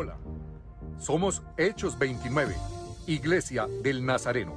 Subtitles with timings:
[0.00, 0.16] Hola,
[1.00, 2.54] somos Hechos 29,
[3.08, 4.54] Iglesia del Nazareno.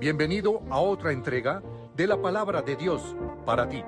[0.00, 1.62] Bienvenido a otra entrega
[1.94, 3.14] de la palabra de Dios
[3.44, 3.84] para ti.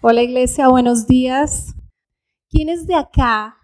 [0.00, 1.72] Hola iglesia, buenos días.
[2.50, 3.60] ¿Quiénes de acá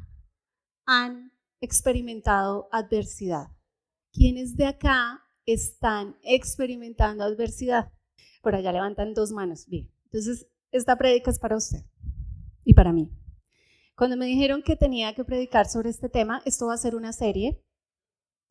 [0.87, 3.48] han experimentado adversidad?
[4.12, 7.91] ¿Quiénes de acá están experimentando adversidad?
[8.45, 9.66] Por allá levantan dos manos.
[9.66, 11.85] Bien, entonces esta predica es para usted
[12.62, 13.11] y para mí.
[13.97, 17.12] Cuando me dijeron que tenía que predicar sobre este tema, esto va a ser una
[17.12, 17.65] serie,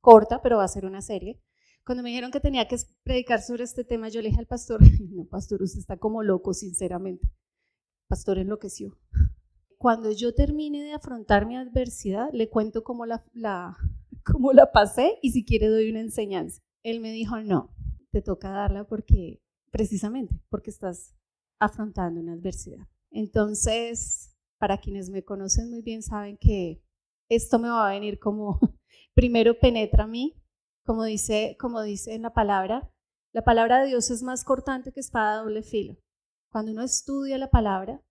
[0.01, 1.41] corta, pero va a ser una serie.
[1.85, 4.79] Cuando me dijeron que tenía que predicar sobre este tema, yo le dije al pastor,
[5.11, 7.29] no, pastor, usted está como loco, sinceramente.
[8.07, 8.97] pastor enloqueció.
[9.77, 13.77] Cuando yo termine de afrontar mi adversidad, le cuento cómo la, la,
[14.25, 16.61] cómo la pasé y si quiere doy una enseñanza.
[16.83, 17.75] Él me dijo, no,
[18.11, 19.41] te toca darla porque,
[19.73, 21.15] precisamente, porque estás
[21.59, 22.87] afrontando una adversidad.
[23.09, 26.83] Entonces, para quienes me conocen muy bien, saben que
[27.27, 28.59] esto me va a venir como,
[29.15, 30.39] primero penetra a mí,
[30.85, 32.91] como dice, como dice en la palabra,
[33.33, 35.97] la palabra de Dios es más cortante que espada de doble filo.
[36.51, 38.03] Cuando uno estudia la palabra,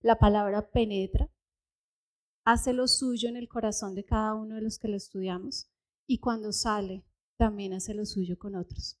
[0.00, 1.30] la palabra penetra,
[2.46, 5.70] hace lo suyo en el corazón de cada uno de los que lo estudiamos
[6.06, 7.04] y cuando sale
[7.36, 8.99] también hace lo suyo con otros.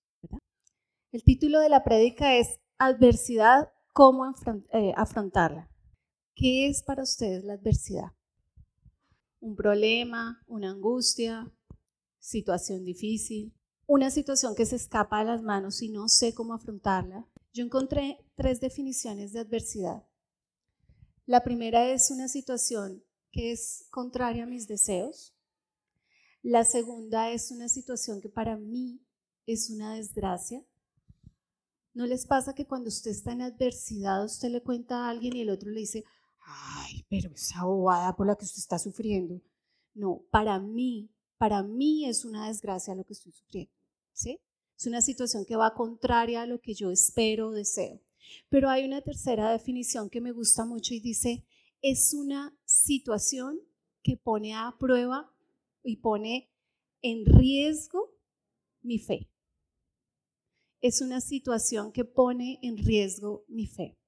[1.12, 4.32] El título de la prédica es Adversidad, ¿cómo
[4.72, 5.68] eh, afrontarla?
[6.36, 8.12] ¿Qué es para ustedes la adversidad?
[9.40, 11.52] ¿Un problema, una angustia,
[12.20, 13.52] situación difícil,
[13.88, 17.26] una situación que se escapa de las manos y no sé cómo afrontarla?
[17.52, 20.06] Yo encontré tres definiciones de adversidad.
[21.26, 23.02] La primera es una situación
[23.32, 25.34] que es contraria a mis deseos.
[26.40, 29.04] La segunda es una situación que para mí
[29.46, 30.64] es una desgracia.
[32.00, 35.42] ¿No les pasa que cuando usted está en adversidad, usted le cuenta a alguien y
[35.42, 36.02] el otro le dice,
[36.38, 39.42] ay, pero esa bobada por la que usted está sufriendo?
[39.92, 43.70] No, para mí, para mí es una desgracia lo que estoy sufriendo.
[44.14, 44.40] ¿sí?
[44.78, 48.00] Es una situación que va contraria a lo que yo espero o deseo.
[48.48, 51.44] Pero hay una tercera definición que me gusta mucho y dice,
[51.82, 53.60] es una situación
[54.02, 55.30] que pone a prueba
[55.84, 56.50] y pone
[57.02, 58.10] en riesgo
[58.80, 59.29] mi fe.
[60.80, 63.98] Es una situación que pone en riesgo mi fe.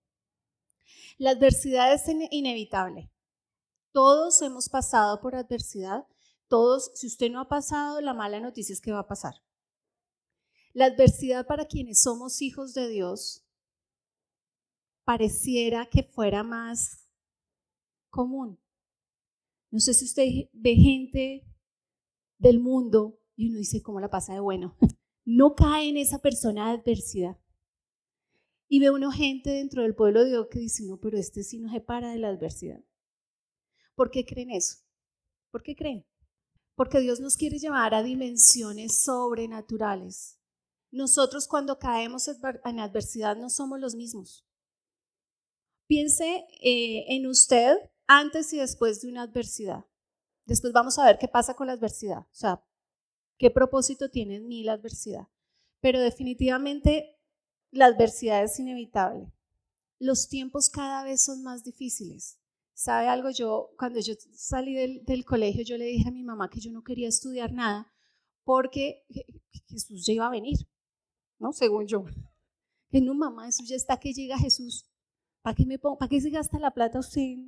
[1.19, 3.10] La adversidad es inevitable.
[3.93, 6.06] Todos hemos pasado por adversidad.
[6.49, 9.34] Todos, si usted no ha pasado, la mala noticia es que va a pasar.
[10.72, 13.44] La adversidad para quienes somos hijos de Dios
[15.04, 17.09] pareciera que fuera más
[18.09, 18.59] común.
[19.71, 21.47] No sé si usted ve gente
[22.39, 24.77] del mundo y uno dice, ¿cómo la pasa de bueno?
[25.25, 27.38] No cae en esa persona de adversidad.
[28.69, 31.59] Y ve uno gente dentro del pueblo de Dios que dice, no, pero este sí
[31.59, 32.83] no se para de la adversidad.
[33.94, 34.78] ¿Por qué creen eso?
[35.50, 36.06] ¿Por qué creen?
[36.75, 40.38] Porque Dios nos quiere llevar a dimensiones sobrenaturales.
[40.91, 44.47] Nosotros cuando caemos en adversidad no somos los mismos.
[45.87, 49.84] Piense eh, en usted antes y después de una adversidad.
[50.47, 52.65] Después vamos a ver qué pasa con la adversidad, o sea,
[53.42, 55.26] qué propósito tiene en mí la adversidad.
[55.80, 57.19] Pero definitivamente
[57.72, 59.32] la adversidad es inevitable.
[59.98, 62.38] Los tiempos cada vez son más difíciles.
[62.72, 63.30] ¿Sabe algo?
[63.30, 66.70] Yo, cuando yo salí del, del colegio, yo le dije a mi mamá que yo
[66.70, 67.92] no quería estudiar nada
[68.44, 69.04] porque
[69.66, 70.59] Jesús ya iba a venir,
[71.41, 71.53] ¿no?
[71.53, 72.04] Según yo.
[72.91, 74.88] Que no, mamá, eso ya está que llega Jesús.
[75.42, 77.38] ¿Para qué, me pongo, ¿Para qué se gasta la plata usted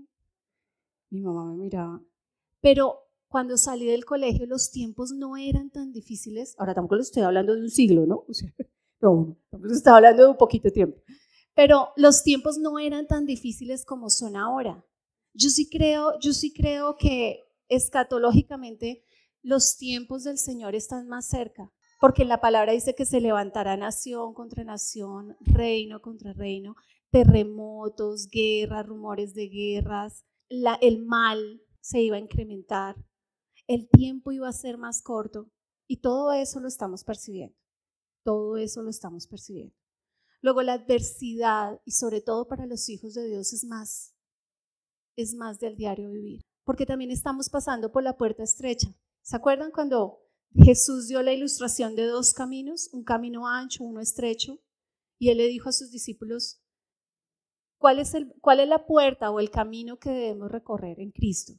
[1.10, 2.02] mi mamá me miraba.
[2.60, 3.03] Pero
[3.34, 6.54] cuando salí del colegio los tiempos no eran tan difíciles.
[6.56, 8.24] Ahora tampoco les estoy hablando de un siglo, ¿no?
[8.28, 8.48] O sea,
[9.00, 11.02] no, les estoy hablando de un poquito tiempo.
[11.52, 14.86] Pero los tiempos no eran tan difíciles como son ahora.
[15.32, 19.02] Yo sí creo, yo sí creo que escatológicamente
[19.42, 24.32] los tiempos del Señor están más cerca, porque la palabra dice que se levantará nación
[24.32, 26.76] contra nación, reino contra reino,
[27.10, 32.94] terremotos, guerras, rumores de guerras, el mal se iba a incrementar,
[33.66, 35.50] el tiempo iba a ser más corto
[35.88, 37.56] y todo eso lo estamos percibiendo.
[38.24, 39.74] Todo eso lo estamos percibiendo.
[40.40, 44.14] Luego la adversidad y sobre todo para los hijos de Dios es más,
[45.16, 48.94] es más del diario vivir, porque también estamos pasando por la puerta estrecha.
[49.22, 50.20] ¿Se acuerdan cuando
[50.54, 54.60] Jesús dio la ilustración de dos caminos, un camino ancho, uno estrecho,
[55.18, 56.64] y él le dijo a sus discípulos,
[57.84, 61.52] ¿Cuál es, el, ¿Cuál es la puerta o el camino que debemos recorrer en Cristo?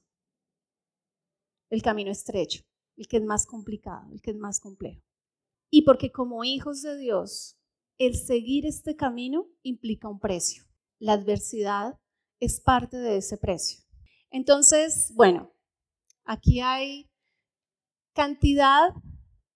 [1.75, 2.63] El camino estrecho,
[2.95, 5.03] el que es más complicado, el que es más complejo.
[5.69, 7.57] Y porque como hijos de Dios
[7.97, 10.63] el seguir este camino implica un precio.
[10.99, 11.99] La adversidad
[12.39, 13.83] es parte de ese precio.
[14.31, 15.53] Entonces, bueno,
[16.23, 17.09] aquí hay
[18.13, 18.93] cantidad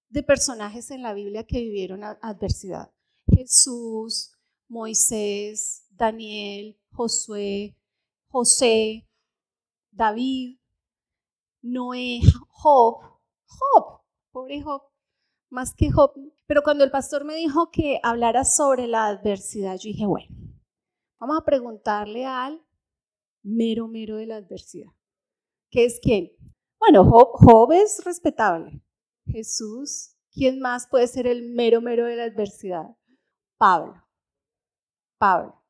[0.10, 2.92] de personajes en la Biblia que vivieron adversidad.
[3.28, 4.34] Jesús,
[4.68, 7.78] Moisés, Daniel, Josué,
[8.28, 9.08] José,
[9.92, 10.59] David,
[11.62, 13.10] Noé, Job.
[13.50, 14.02] Job,
[14.32, 14.84] pobre Job,
[15.50, 16.14] más que Job.
[16.46, 20.28] Pero cuando el pastor me dijo que hablara sobre la adversidad, yo dije, bueno,
[21.20, 22.64] vamos a preguntarle al
[23.44, 24.92] mero, mero de la adversidad.
[25.70, 26.32] ¿Qué es quién?
[26.80, 28.82] Bueno, Job es respetable.
[29.26, 32.96] Jesús, ¿quién más puede ser el mero, mero de la adversidad?
[33.58, 34.04] Pablo.
[35.18, 35.64] Pablo.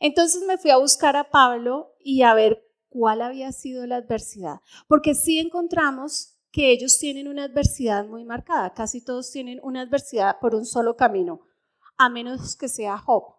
[0.00, 4.60] Entonces me fui a buscar a Pablo y a ver cuál había sido la adversidad,
[4.86, 10.38] porque sí encontramos que ellos tienen una adversidad muy marcada, casi todos tienen una adversidad
[10.38, 11.40] por un solo camino,
[11.96, 13.34] a menos que sea Job.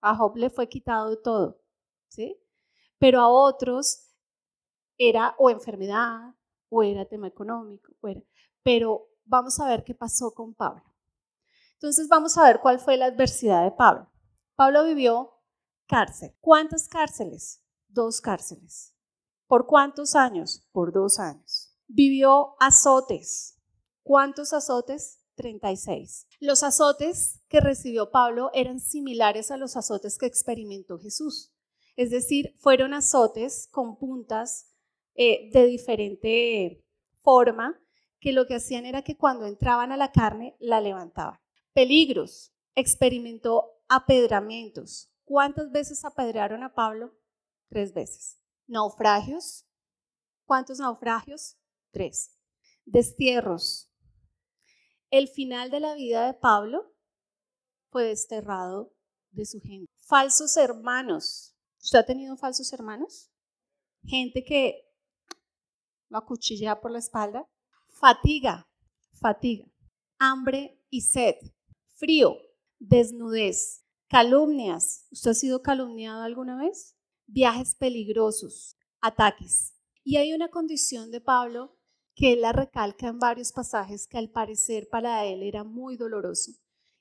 [0.00, 1.62] A Job le fue quitado todo,
[2.08, 2.36] ¿sí?
[2.98, 4.12] Pero a otros
[4.98, 6.34] era o enfermedad,
[6.68, 7.92] o era tema económico,
[8.64, 10.82] pero vamos a ver qué pasó con Pablo.
[11.74, 14.10] Entonces vamos a ver cuál fue la adversidad de Pablo.
[14.56, 15.38] Pablo vivió
[15.86, 16.34] cárcel.
[16.40, 17.61] ¿Cuántas cárceles?
[17.92, 18.94] Dos cárceles.
[19.46, 20.66] ¿Por cuántos años?
[20.72, 21.76] Por dos años.
[21.86, 23.58] Vivió azotes.
[24.02, 25.18] ¿Cuántos azotes?
[25.34, 26.26] 36.
[26.40, 31.52] Los azotes que recibió Pablo eran similares a los azotes que experimentó Jesús.
[31.96, 34.72] Es decir, fueron azotes con puntas
[35.14, 36.82] eh, de diferente
[37.20, 37.78] forma,
[38.20, 41.38] que lo que hacían era que cuando entraban a la carne, la levantaban.
[41.74, 42.54] Peligros.
[42.74, 45.12] Experimentó apedramientos.
[45.24, 47.12] ¿Cuántas veces apedrearon a Pablo?
[47.72, 48.38] Tres veces.
[48.66, 49.64] Naufragios.
[50.44, 51.56] ¿Cuántos naufragios?
[51.90, 52.38] Tres.
[52.84, 53.90] Destierros.
[55.10, 56.94] El final de la vida de Pablo
[57.88, 58.92] fue desterrado
[59.30, 59.90] de su gente.
[59.96, 61.56] Falsos hermanos.
[61.82, 63.30] ¿Usted ha tenido falsos hermanos?
[64.04, 64.86] Gente que
[66.10, 67.48] lo acuchillea por la espalda.
[67.88, 68.68] Fatiga,
[69.14, 69.66] fatiga.
[70.18, 71.36] Hambre y sed.
[71.94, 72.36] Frío,
[72.78, 73.86] desnudez.
[74.08, 75.06] Calumnias.
[75.10, 76.98] ¿Usted ha sido calumniado alguna vez?
[77.34, 78.76] Viajes peligrosos.
[79.00, 79.72] Ataques.
[80.04, 81.78] Y hay una condición de Pablo
[82.14, 86.52] que él la recalca en varios pasajes que al parecer para él era muy doloroso.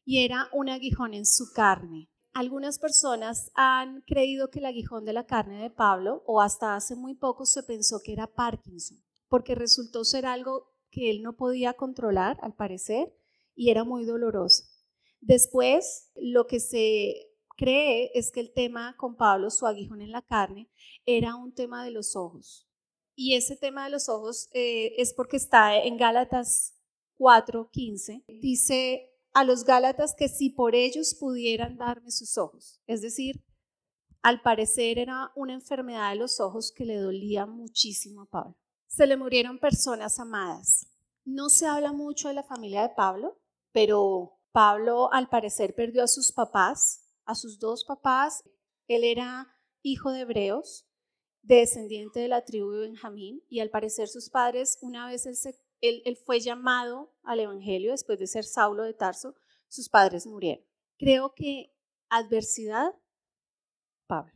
[0.05, 2.09] Y era un aguijón en su carne.
[2.31, 6.95] Algunas personas han creído que el aguijón de la carne de Pablo, o hasta hace
[6.95, 11.73] muy poco se pensó que era Parkinson, porque resultó ser algo que él no podía
[11.73, 13.13] controlar, al parecer,
[13.53, 14.63] y era muy doloroso.
[15.19, 17.30] Después, lo que se
[17.61, 20.67] cree es que el tema con Pablo, su aguijón en la carne,
[21.05, 22.67] era un tema de los ojos.
[23.15, 26.73] Y ese tema de los ojos eh, es porque está en Gálatas
[27.19, 28.23] 4:15.
[28.41, 32.81] Dice, a los Gálatas que si por ellos pudieran darme sus ojos.
[32.87, 33.45] Es decir,
[34.23, 38.57] al parecer era una enfermedad de los ojos que le dolía muchísimo a Pablo.
[38.87, 40.87] Se le murieron personas amadas.
[41.25, 43.39] No se habla mucho de la familia de Pablo,
[43.71, 47.00] pero Pablo al parecer perdió a sus papás,
[47.31, 48.43] a sus dos papás.
[48.87, 49.47] Él era
[49.81, 50.87] hijo de hebreos,
[51.41, 55.59] descendiente de la tribu de Benjamín, y al parecer sus padres, una vez él se
[56.25, 59.35] fue llamado al Evangelio después de ser Saulo de Tarso,
[59.67, 60.63] sus padres murieron.
[60.97, 61.73] Creo que
[62.09, 62.93] adversidad,
[64.07, 64.33] Pablo.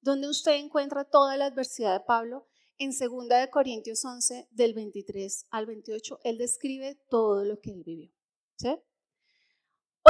[0.00, 2.48] ¿Dónde usted encuentra toda la adversidad de Pablo?
[2.78, 7.82] En 2 de Corintios 11, del 23 al 28, él describe todo lo que él
[7.84, 8.12] vivió.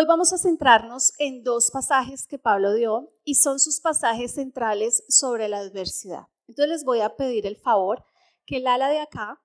[0.00, 5.02] Hoy vamos a centrarnos en dos pasajes que Pablo dio y son sus pasajes centrales
[5.08, 6.28] sobre la adversidad.
[6.46, 8.04] Entonces les voy a pedir el favor
[8.46, 9.42] que el ala de acá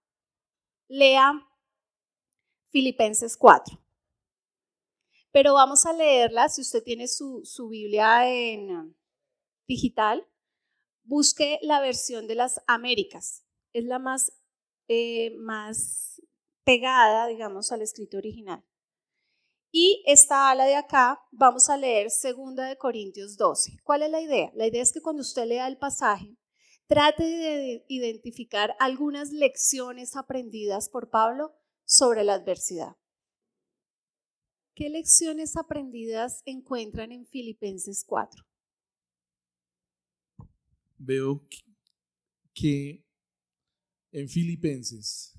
[0.88, 1.34] lea
[2.70, 3.80] Filipenses 4.
[5.32, 8.96] Pero vamos a leerla, si usted tiene su, Biblia en
[9.68, 10.24] digital,
[11.02, 13.44] busque la versión de las Américas.
[13.74, 14.32] Es la más,
[14.88, 16.22] eh, más
[16.64, 18.64] pegada, digamos, al escrito original.
[19.76, 23.80] Y esta ala de acá vamos a leer 2 de Corintios 12.
[23.84, 24.52] ¿Cuál es la idea?
[24.54, 26.38] La idea es que cuando usted lea el pasaje,
[26.88, 32.98] Trate de identificar algunas lecciones aprendidas por Pablo sobre la adversidad.
[34.76, 38.44] ¿Qué lecciones aprendidas encuentran en Filipenses 4?
[40.98, 41.48] Veo
[42.54, 43.06] que
[44.12, 45.34] en Filipenses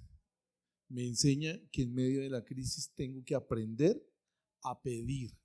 [0.89, 4.03] me enseña que en medio de la crisis tengo que aprender
[4.65, 5.37] a pedir.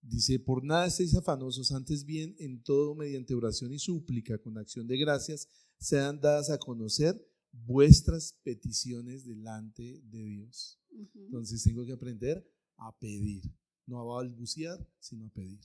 [0.00, 4.86] Dice, por nada estéis afanosos, antes bien en todo mediante oración y súplica con acción
[4.86, 7.20] de gracias sean dadas a conocer
[7.52, 10.80] vuestras peticiones delante de Dios.
[11.14, 12.46] Entonces tengo que aprender
[12.76, 13.42] a pedir.
[13.86, 15.60] No a balbucear, sino a pedir.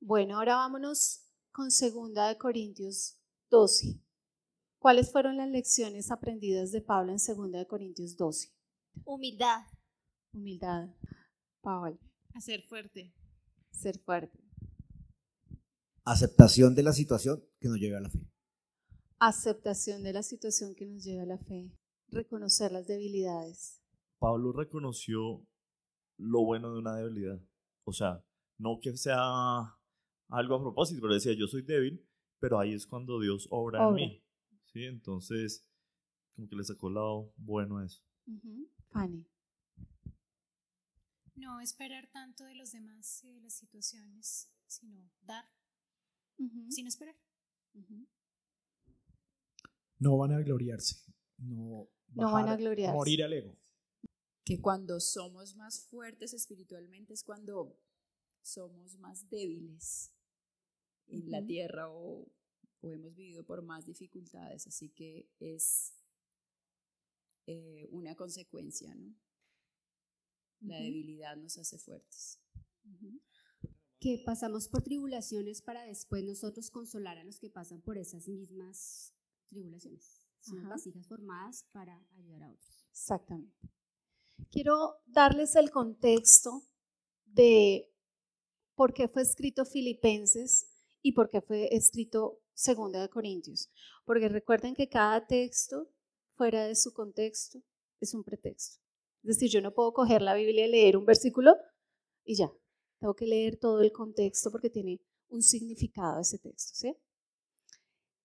[0.00, 3.18] Bueno, ahora vámonos con segunda de Corintios
[3.50, 4.00] 12.
[4.78, 8.57] ¿Cuáles fueron las lecciones aprendidas de Pablo en segunda de Corintios 12?
[9.04, 9.62] Humildad.
[10.32, 10.88] Humildad.
[11.62, 11.98] Pablo,
[12.34, 13.12] Hacer fuerte.
[13.70, 14.38] ser fuerte.
[16.04, 18.20] Aceptación de la situación que nos lleve a la fe.
[19.18, 21.70] Aceptación de la situación que nos lleva a la fe.
[22.08, 23.82] Reconocer las debilidades.
[24.18, 25.46] Pablo reconoció
[26.16, 27.40] lo bueno de una debilidad.
[27.84, 28.24] O sea,
[28.58, 29.20] no que sea
[30.28, 32.06] algo a propósito, pero decía, yo soy débil,
[32.40, 34.02] pero ahí es cuando Dios obra, Obra.
[34.02, 34.24] en mí.
[34.72, 34.84] ¿Sí?
[34.84, 35.68] Entonces,
[36.34, 38.02] como que le sacó el lado bueno a eso.
[38.90, 39.26] Fanny.
[41.34, 45.44] No esperar tanto de los demás y de las situaciones, sino dar
[46.70, 47.16] sin esperar.
[49.98, 50.96] No van a gloriarse.
[51.38, 52.94] No, No van a gloriarse.
[52.94, 53.56] Morir al ego.
[54.44, 57.78] Que cuando somos más fuertes espiritualmente es cuando
[58.42, 60.12] somos más débiles
[61.08, 62.26] en la tierra o,
[62.80, 64.66] o hemos vivido por más dificultades.
[64.66, 65.94] Así que es
[67.50, 69.16] eh, una consecuencia, ¿no?
[70.60, 72.38] La debilidad nos hace fuertes.
[73.98, 79.14] Que pasamos por tribulaciones para después nosotros consolar a los que pasan por esas mismas
[79.48, 80.28] tribulaciones.
[80.40, 82.86] Son vasijas formadas para ayudar a otros.
[82.90, 83.56] Exactamente.
[84.50, 86.68] Quiero darles el contexto
[87.24, 87.90] de
[88.74, 90.66] por qué fue escrito Filipenses
[91.00, 93.70] y por qué fue escrito Segunda de Corintios.
[94.04, 95.90] Porque recuerden que cada texto
[96.38, 97.60] fuera de su contexto
[98.00, 98.78] es un pretexto.
[99.22, 101.56] Es decir, yo no puedo coger la Biblia y leer un versículo
[102.24, 102.50] y ya.
[103.00, 106.96] Tengo que leer todo el contexto porque tiene un significado ese texto, ¿sí?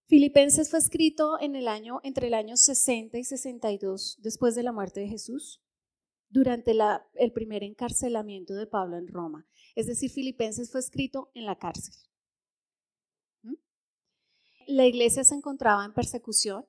[0.05, 4.72] Filipenses fue escrito en el año, entre el año 60 y 62 después de la
[4.72, 5.62] muerte de Jesús,
[6.29, 6.75] durante
[7.15, 9.48] el primer encarcelamiento de Pablo en Roma.
[9.75, 11.96] Es decir, Filipenses fue escrito en la cárcel.
[13.43, 13.55] ¿Mm?
[14.67, 16.65] La iglesia se encontraba en persecución,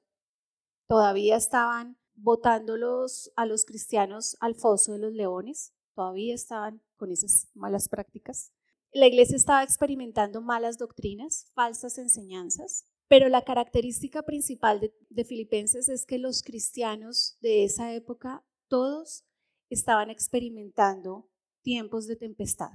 [0.86, 7.48] todavía estaban botándolos a los cristianos al foso de los leones, todavía estaban con esas
[7.54, 8.52] malas prácticas.
[8.92, 16.06] La iglesia estaba experimentando malas doctrinas, falsas enseñanzas, pero la característica principal de, Filipenses es
[16.06, 19.24] que los cristianos de esa época, todos
[19.68, 21.28] estaban experimentando
[21.62, 22.70] tiempos de tempestad.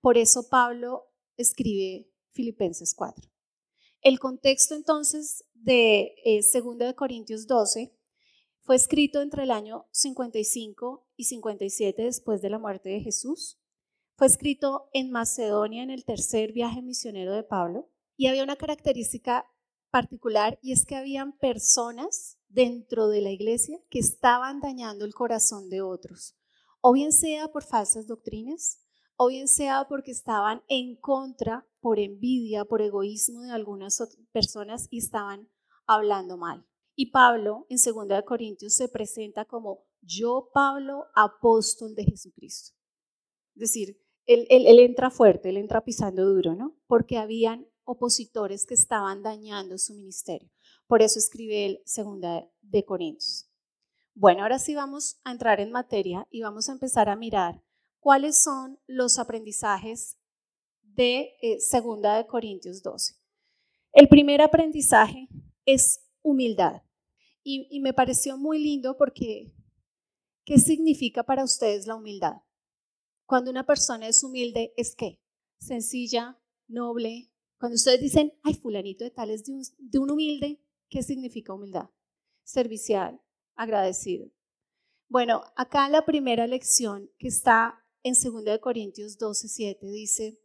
[0.00, 3.30] Por eso Pablo escribe Filipenses 4.
[4.00, 7.94] El contexto entonces de eh, 2 de Corintios 12
[8.60, 13.58] fue escrito entre el año 55 y 57 después de la muerte de Jesús.
[14.16, 19.46] Fue escrito en Macedonia en el tercer viaje misionero de Pablo y había una característica
[19.90, 25.68] particular y es que habían personas dentro de la iglesia que estaban dañando el corazón
[25.70, 26.36] de otros,
[26.80, 28.80] o bien sea por falsas doctrinas,
[29.16, 34.98] o bien sea porque estaban en contra, por envidia, por egoísmo de algunas personas y
[34.98, 35.48] estaban
[35.86, 36.66] hablando mal.
[36.94, 42.74] Y Pablo en 2 de Corintios se presenta como yo, Pablo, apóstol de Jesucristo.
[43.54, 46.76] Es decir, él, él- él entra fuerte, él entra pisando duro, ¿no?
[46.86, 50.50] Porque habían opositores que estaban dañando su ministerio.
[50.86, 53.48] Por eso escribe él segunda de Corintios.
[54.14, 57.62] Bueno, ahora sí vamos a entrar en materia y vamos a empezar a mirar
[58.00, 60.18] cuáles son los aprendizajes
[60.98, 63.14] de eh, segunda de Corintios 12.
[63.92, 65.28] El primer aprendizaje
[65.64, 66.82] es humildad.
[67.44, 69.54] Y, y me pareció muy lindo porque,
[70.44, 72.42] ¿qué significa para ustedes la humildad?
[73.26, 75.20] Cuando una persona es humilde, ¿es qué?
[75.60, 76.36] Sencilla,
[76.66, 77.30] noble.
[77.60, 81.54] Cuando ustedes dicen, ay, fulanito de tal es de un, de un humilde, ¿qué significa
[81.54, 81.90] humildad?
[82.42, 83.20] Servicial,
[83.54, 84.32] agradecido.
[85.08, 90.40] Bueno, acá la primera lección que está en 2 de Corintios 12, 7 dice,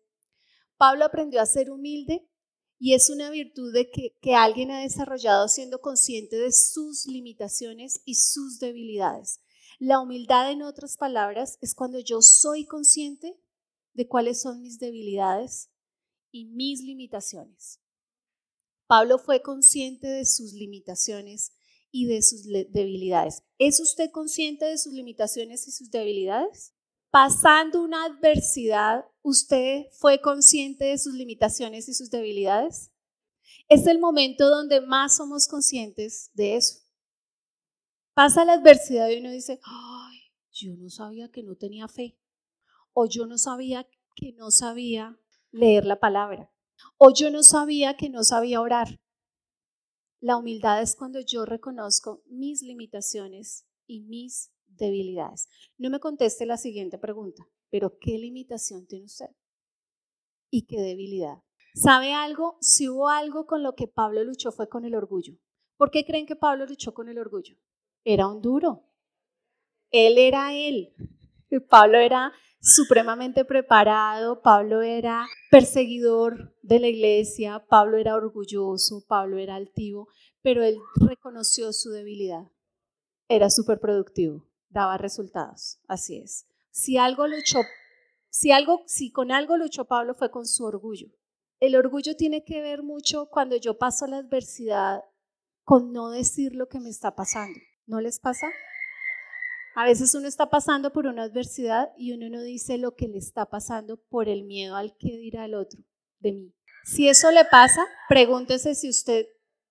[0.84, 2.30] Pablo aprendió a ser humilde
[2.78, 8.16] y es una virtud que, que alguien ha desarrollado siendo consciente de sus limitaciones y
[8.16, 9.40] sus debilidades.
[9.80, 13.40] La humildad, en otras palabras, es cuando yo soy consciente
[13.94, 15.70] de cuáles son mis debilidades
[16.34, 17.80] y mis limitaciones.
[18.86, 21.54] Pablo fue consciente de sus limitaciones
[21.92, 23.44] y de sus debilidades.
[23.58, 26.74] ¿Es usted consciente de sus limitaciones y sus debilidades?
[27.10, 32.92] Pasando una adversidad, ¿usted fue consciente de sus limitaciones y sus debilidades?
[33.68, 36.80] Es el momento donde más somos conscientes de eso.
[38.14, 40.20] Pasa la adversidad y uno dice, ay,
[40.52, 42.20] yo no sabía que no tenía fe.
[42.94, 45.18] O yo no sabía que no sabía
[45.52, 46.52] leer la palabra.
[46.98, 49.00] O yo no sabía que no sabía orar.
[50.20, 55.50] La humildad es cuando yo reconozco mis limitaciones y mis debilidades.
[55.78, 59.32] No me conteste la siguiente pregunta, pero ¿qué limitación tiene usted?
[60.52, 61.42] ¿Y qué debilidad?
[61.74, 62.56] ¿Sabe algo?
[62.62, 65.40] Si hubo algo con lo que Pablo luchó fue con el orgullo.
[65.76, 67.56] ¿Por qué creen que Pablo luchó con el orgullo?
[68.04, 68.84] Era un duro.
[69.90, 70.94] Él era él.
[71.68, 79.56] Pablo era supremamente preparado, Pablo era perseguidor de la iglesia, Pablo era orgulloso, Pablo era
[79.56, 80.10] altivo,
[80.44, 82.52] pero él reconoció su debilidad.
[83.28, 86.53] Era súper productivo, daba resultados, así es.
[86.74, 87.60] Si algo luchó,
[88.30, 91.08] si algo, si con algo luchó Pablo fue con su orgullo.
[91.60, 95.04] El orgullo tiene que ver mucho cuando yo paso la adversidad
[95.64, 97.60] con no decir lo que me está pasando.
[97.86, 98.48] ¿No les pasa?
[99.76, 103.20] A veces uno está pasando por una adversidad y uno no dice lo que le
[103.20, 105.80] está pasando por el miedo al que dirá el otro
[106.22, 106.56] de mí.
[106.86, 109.28] Si eso le pasa, pregúntese si usted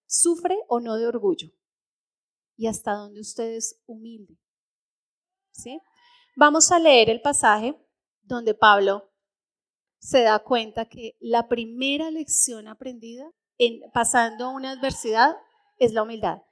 [0.07, 1.49] sufre o no de orgullo
[2.57, 4.39] y hasta dónde usted es humilde.
[5.51, 5.81] ¿Sí?
[6.35, 7.77] Vamos a leer el pasaje
[8.23, 9.11] donde Pablo
[9.99, 15.37] se da cuenta que la primera lección aprendida en pasando una adversidad
[15.79, 16.43] es la humildad.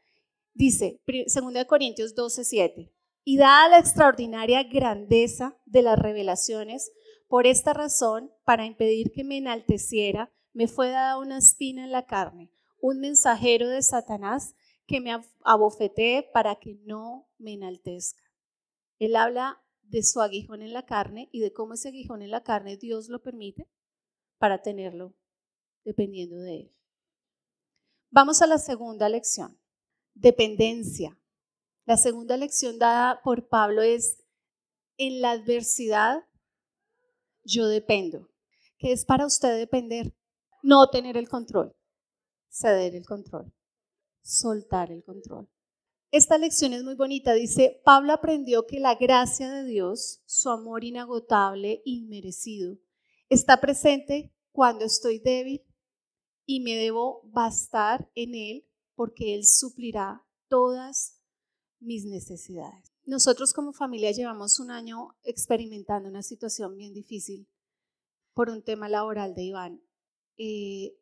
[0.52, 2.92] Dice 2 Corintios 12, 7.
[3.24, 6.92] Y dada la extraordinaria grandeza de las revelaciones,
[7.26, 12.04] por esta razón, para impedir que me enalteciera, me fue dada una espina en la
[12.04, 14.54] carne, un mensajero de Satanás
[14.86, 18.22] que me abofetee para que no me enaltezca.
[18.98, 22.42] Él habla de su aguijón en la carne y de cómo ese aguijón en la
[22.42, 23.68] carne Dios lo permite
[24.38, 25.14] para tenerlo
[25.84, 26.76] dependiendo de él.
[28.10, 29.58] Vamos a la segunda lección,
[30.14, 31.18] dependencia.
[31.86, 34.22] La segunda lección dada por Pablo es,
[34.96, 36.24] en la adversidad,
[37.42, 38.28] yo dependo.
[38.78, 40.14] ¿Qué es para usted depender?
[40.62, 41.74] No tener el control,
[42.48, 43.52] ceder el control,
[44.22, 45.48] soltar el control.
[46.12, 47.34] Esta lección es muy bonita.
[47.34, 52.78] Dice, Pablo aprendió que la gracia de Dios, su amor inagotable, inmerecido,
[53.28, 55.62] está presente cuando estoy débil
[56.46, 61.20] y me debo bastar en Él porque Él suplirá todas
[61.78, 62.92] mis necesidades.
[63.04, 67.48] Nosotros como familia llevamos un año experimentando una situación bien difícil
[68.34, 69.82] por un tema laboral de Iván
[70.36, 70.98] eh,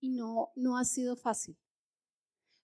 [0.00, 1.56] y no, no ha sido fácil.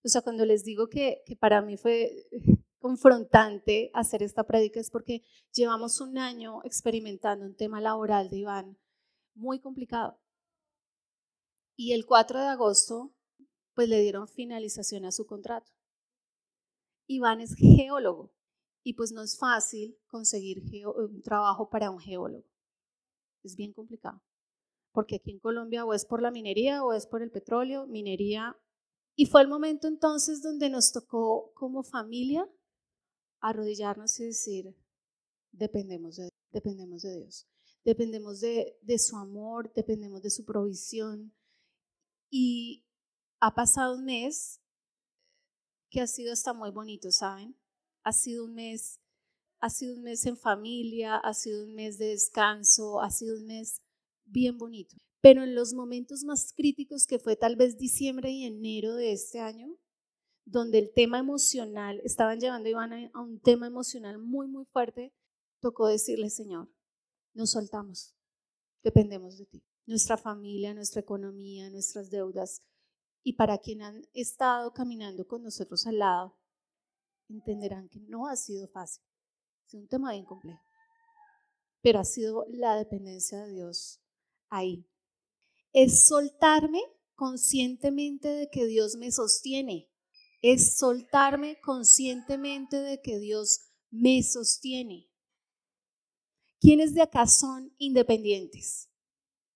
[0.07, 2.29] O sea, cuando les digo que, para mí fue
[2.79, 5.21] confrontante hacer esta prédica es porque
[5.53, 8.77] llevamos un año experimentando un tema laboral de Iván
[9.35, 10.17] muy complicado.
[11.75, 13.13] Y el 4 de agosto,
[13.73, 15.73] pues le dieron finalización a su contrato.
[17.05, 18.33] Iván es geólogo
[18.83, 22.47] y pues no es fácil conseguir un trabajo para un geólogo.
[23.43, 24.23] Es bien complicado.
[24.93, 28.55] Porque aquí en Colombia o es por la minería o es por el petróleo, minería.
[29.19, 32.47] Y fue el momento entonces donde nos tocó como familia
[33.41, 34.77] arrodillarnos y decir,
[35.51, 37.47] dependemos de, dependemos de Dios,
[37.83, 41.33] dependemos de, de su amor, dependemos de su provisión.
[42.29, 42.85] Y
[43.39, 44.61] ha pasado un mes
[45.89, 47.57] que ha sido hasta muy bonito, ¿saben?
[48.03, 48.99] Ha sido un mes,
[49.59, 53.47] ha sido un mes en familia, ha sido un mes de descanso, ha sido un
[53.47, 53.81] mes
[54.25, 54.95] bien bonito.
[55.27, 59.41] Pero en los momentos más críticos que fue tal vez diciembre y enero de este
[59.41, 59.77] año,
[60.45, 65.13] donde el tema emocional, estaban llevando a Iván a un tema emocional muy, muy fuerte,
[65.59, 66.71] tocó decirle, Señor,
[67.33, 68.15] nos soltamos,
[68.81, 69.65] dependemos de ti.
[69.85, 72.61] Nuestra familia, nuestra economía, nuestras deudas,
[73.21, 76.37] y para quien han estado caminando con nosotros al lado,
[77.27, 79.03] entenderán que no ha sido fácil.
[79.67, 80.63] Es un tema bien complejo.
[81.81, 83.99] Pero ha sido la dependencia de Dios
[84.49, 84.87] ahí.
[85.73, 86.81] Es soltarme
[87.15, 89.89] conscientemente de que Dios me sostiene.
[90.41, 95.09] Es soltarme conscientemente de que Dios me sostiene.
[96.59, 98.89] ¿Quiénes de acá son independientes?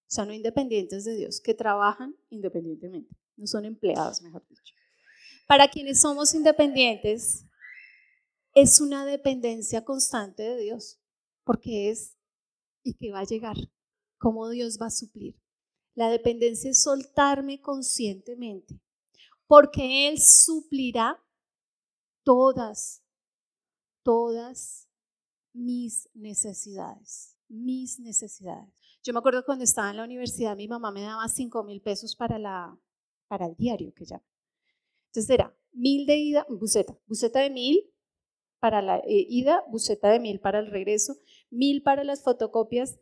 [0.07, 4.73] O sea, no independientes de Dios, que trabajan independientemente no son empleados, mejor dicho.
[5.47, 7.45] Para quienes somos independientes,
[8.53, 10.99] es una dependencia constante de Dios,
[11.43, 12.17] porque es
[12.83, 13.57] y que va a llegar,
[14.17, 15.35] cómo Dios va a suplir.
[15.95, 18.79] La dependencia es soltarme conscientemente,
[19.47, 21.21] porque Él suplirá
[22.23, 23.03] todas,
[24.03, 24.87] todas
[25.53, 28.73] mis necesidades, mis necesidades.
[29.03, 32.15] Yo me acuerdo cuando estaba en la universidad, mi mamá me daba cinco mil pesos
[32.15, 32.77] para la,
[33.27, 34.25] para el diario que llama.
[35.07, 37.91] Entonces era mil de ida, buceta, buceta de mil
[38.59, 41.17] para la eh, ida, buceta de mil para el regreso,
[41.49, 42.99] mil para las fotocopias,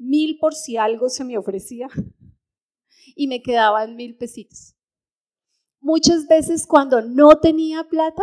[0.00, 1.88] mil por si algo se me ofrecía
[3.14, 4.74] y me quedaban mil pesitos.
[5.80, 8.22] Muchas veces cuando no tenía plata,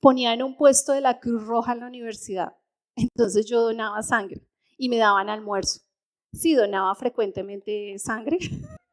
[0.00, 2.56] ponían un puesto de la Cruz Roja en la universidad.
[2.96, 5.80] Entonces yo donaba sangre y me daban almuerzo.
[6.32, 8.38] Sí, donaba frecuentemente sangre.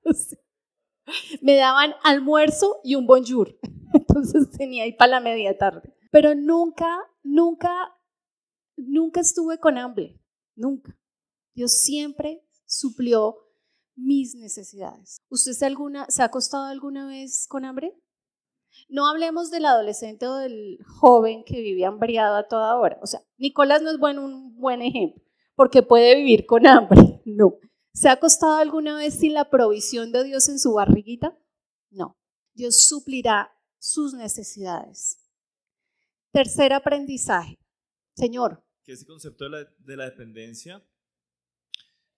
[1.42, 3.58] me daban almuerzo y un bonjour.
[3.94, 5.94] Entonces tenía ahí para la media tarde.
[6.12, 7.94] Pero nunca, nunca,
[8.78, 10.20] nunca estuve con hambre.
[10.56, 10.98] Nunca.
[11.56, 13.38] Dios siempre suplió
[13.96, 15.22] mis necesidades.
[15.30, 17.98] ¿Usted se, alguna, se ha acostado alguna vez con hambre?
[18.90, 23.00] No hablemos del adolescente o del joven que vive hambriado a toda hora.
[23.02, 25.24] O sea, Nicolás no es un buen ejemplo,
[25.56, 27.02] porque puede vivir con hambre.
[27.28, 27.58] No.
[27.92, 31.36] ¿Se ha acostado alguna vez sin la provisión de Dios en su barriguita?
[31.90, 32.20] No.
[32.54, 35.18] Dios suplirá sus necesidades.
[36.32, 37.58] Tercer aprendizaje.
[38.16, 38.64] Señor.
[38.84, 40.86] Que ese concepto de la dependencia,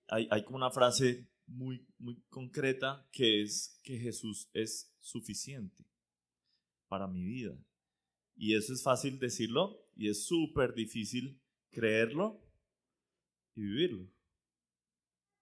[0.07, 5.85] hay, como una frase muy, muy concreta que es que Jesús es suficiente
[6.87, 7.57] para mi vida.
[8.35, 11.41] Y eso es fácil decirlo y es súper difícil
[11.71, 12.41] creerlo
[13.55, 14.07] y vivirlo.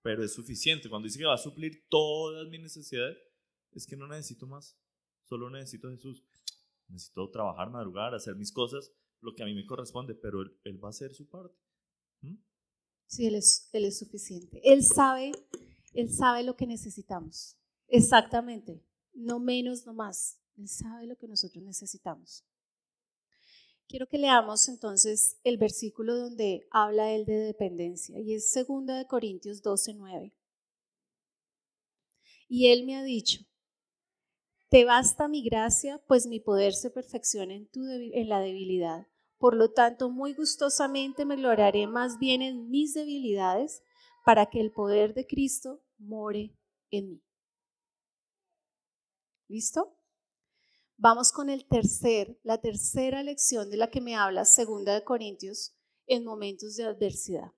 [0.02, 0.90] Pero es suficiente.
[0.90, 3.18] Cuando dice que va a suplir todas mis necesidades,
[3.72, 4.80] es que no necesito más.
[5.24, 6.24] Solo necesito Jesús.
[6.88, 10.90] Necesito trabajar, madrugar, hacer mis cosas, lo que a mí me corresponde, pero Él, va
[10.90, 11.58] a hacer su parte.
[12.22, 12.36] ¿Mm?
[13.08, 14.62] Sí, él es, él es suficiente.
[14.64, 15.32] Él sabe,
[15.94, 17.58] él sabe lo que necesitamos.
[17.88, 18.84] Exactamente.
[19.14, 20.38] No menos, no más.
[20.58, 22.44] Él sabe lo que nosotros necesitamos.
[23.88, 29.06] Quiero que leamos entonces el versículo donde habla él de dependencia y es 2 de
[29.06, 30.34] Corintios 12, 9.
[32.48, 33.42] Y él me ha dicho,
[34.70, 39.08] te basta mi gracia, pues mi poder se perfecciona en, tu en la debilidad.
[39.38, 43.84] Por lo tanto, muy gustosamente me gloriaré más bien en mis debilidades
[44.26, 46.56] para que el poder de Cristo more
[46.92, 47.24] en mí.
[49.48, 49.96] ¿Listo?
[50.98, 55.76] Vamos con el tercer, la tercera lección de la que me habla Segunda de Corintios
[56.08, 57.52] en momentos de adversidad.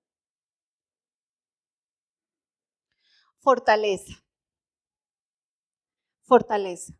[3.38, 4.24] Fortaleza.
[6.24, 6.92] Fortaleza.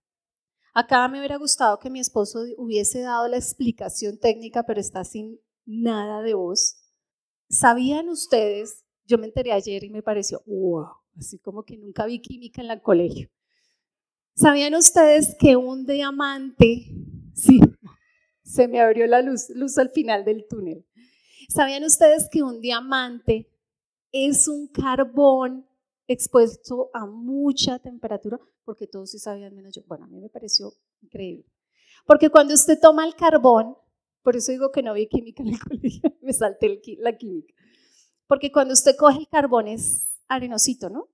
[0.81, 5.41] Acá me hubiera gustado que mi esposo hubiese dado la explicación técnica, pero está sin
[5.67, 6.77] nada de voz.
[7.51, 8.85] ¿Sabían ustedes?
[9.05, 10.87] Yo me enteré ayer y me pareció, wow,
[11.17, 13.29] así como que nunca vi química en el colegio.
[14.37, 16.87] ¿Sabían ustedes que un diamante,
[17.35, 17.59] sí,
[18.45, 20.87] se me abrió la luz, luz al final del túnel.
[21.49, 23.51] ¿Sabían ustedes que un diamante
[24.13, 25.67] es un carbón
[26.07, 28.39] expuesto a mucha temperatura?
[28.69, 29.83] Porque todos sí sabían menos yo.
[29.87, 31.51] Bueno, a mí me pareció increíble.
[32.05, 33.79] Porque cuando usted toma el carbón,
[34.21, 37.55] por eso digo que no vi química en el colegio, me salté la química.
[38.27, 41.09] Porque cuando usted coge el carbón es arenosito, ¿no?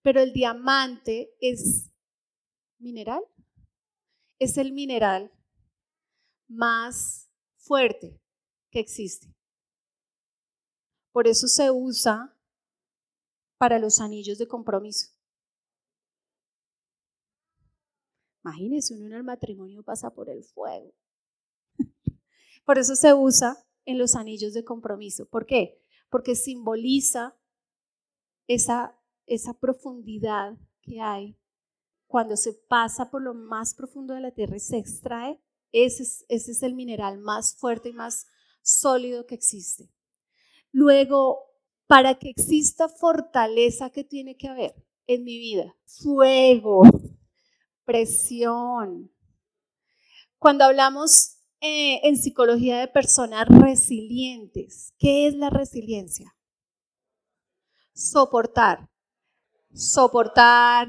[0.00, 1.90] Pero el diamante es
[2.78, 3.24] mineral.
[4.38, 5.32] Es el mineral
[6.46, 8.16] más fuerte
[8.70, 9.26] que existe.
[11.10, 12.38] Por eso se usa
[13.58, 15.20] para los anillos de compromiso.
[18.44, 20.92] Imagínense, uno en el matrimonio pasa por el fuego.
[22.64, 25.26] Por eso se usa en los anillos de compromiso.
[25.26, 25.80] ¿Por qué?
[26.10, 27.36] Porque simboliza
[28.46, 31.36] esa esa profundidad que hay
[32.06, 35.40] cuando se pasa por lo más profundo de la tierra y se extrae,
[35.72, 38.26] ese es, ese es el mineral más fuerte y más
[38.60, 39.88] sólido que existe.
[40.72, 41.40] Luego,
[41.86, 44.74] para que exista fortaleza, ¿qué tiene que haber
[45.06, 45.74] en mi vida?
[45.86, 46.82] Fuego,
[47.84, 49.10] presión.
[50.38, 56.34] Cuando hablamos eh, en psicología de personas resilientes, ¿qué es la resiliencia?
[57.94, 58.88] Soportar
[59.74, 60.88] soportar,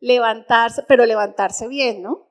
[0.00, 2.28] levantarse, pero levantarse bien, ¿no?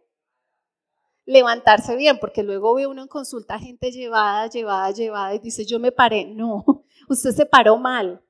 [1.25, 5.79] Levantarse bien, porque luego ve uno en consulta gente llevada, llevada, llevada y dice, yo
[5.79, 6.25] me paré.
[6.25, 6.65] No,
[7.09, 8.23] usted se paró mal,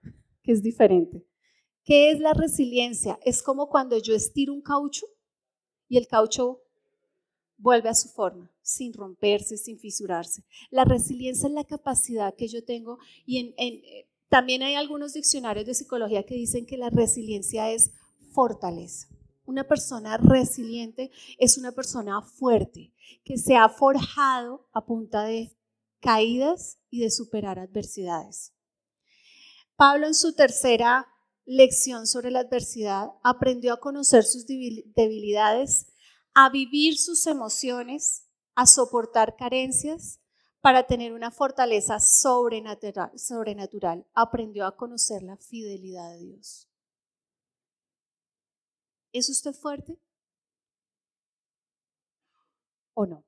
[0.44, 1.26] que es diferente.
[1.84, 3.18] ¿Qué es la resiliencia?
[3.24, 5.06] Es como cuando yo estiro un caucho
[5.92, 6.62] y el caucho
[7.58, 10.46] vuelve a su forma, sin romperse, sin fisurarse.
[10.70, 15.74] La resiliencia es la capacidad que yo tengo y en, también hay algunos diccionarios de
[15.74, 17.92] psicología que dicen que la resiliencia es
[18.32, 19.10] fortaleza.
[19.44, 22.94] Una persona resiliente es una persona fuerte,
[23.26, 25.58] que se ha forjado a punta de
[26.00, 28.54] caídas y de superar adversidades.
[29.76, 31.06] Pablo en su tercera
[31.46, 35.94] lección sobre la adversidad aprendió a conocer sus debilidades,
[36.34, 40.20] a vivir sus emociones, a soportar carencias
[40.62, 46.70] para tener una fortaleza sobrenatural, sobrenatural, aprendió a conocer la fidelidad de Dios.
[49.14, 49.98] ¿Es usted fuerte?
[52.94, 53.24] ¿O no?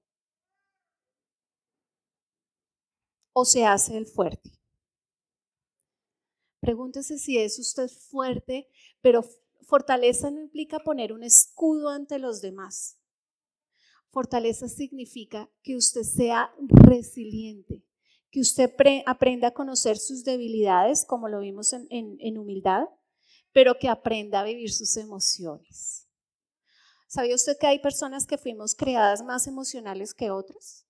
[3.34, 4.53] o se hace el fuerte?
[6.64, 8.70] Pregúntese si es usted fuerte,
[9.02, 9.22] pero
[9.64, 12.98] fortaleza no implica poner un escudo ante los demás.
[14.12, 17.84] Fortaleza significa que usted sea resiliente,
[18.32, 18.74] que usted
[19.06, 22.86] aprenda a conocer sus debilidades, como lo vimos en, en humildad,
[23.52, 26.08] pero que aprenda a vivir sus emociones.
[27.10, 30.88] ¿Sabía usted que hay personas que fuimos creadas más emocionales que otras?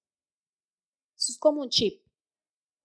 [1.17, 2.02] Eso es como un chip.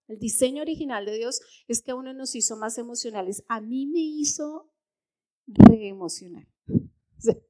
[0.08, 3.44] El diseño original de Dios es que uno nos hizo más emocionales.
[3.46, 4.72] A mí me hizo
[5.46, 6.48] re emocional.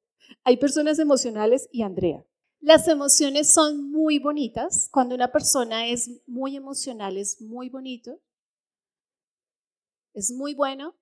[0.45, 2.27] hay personas emocionales y Andrea.
[2.61, 4.89] Las emociones son muy bonitas.
[4.93, 8.21] Cuando una persona es muy emocional, es muy bonito.
[10.13, 10.97] Es muy bueno,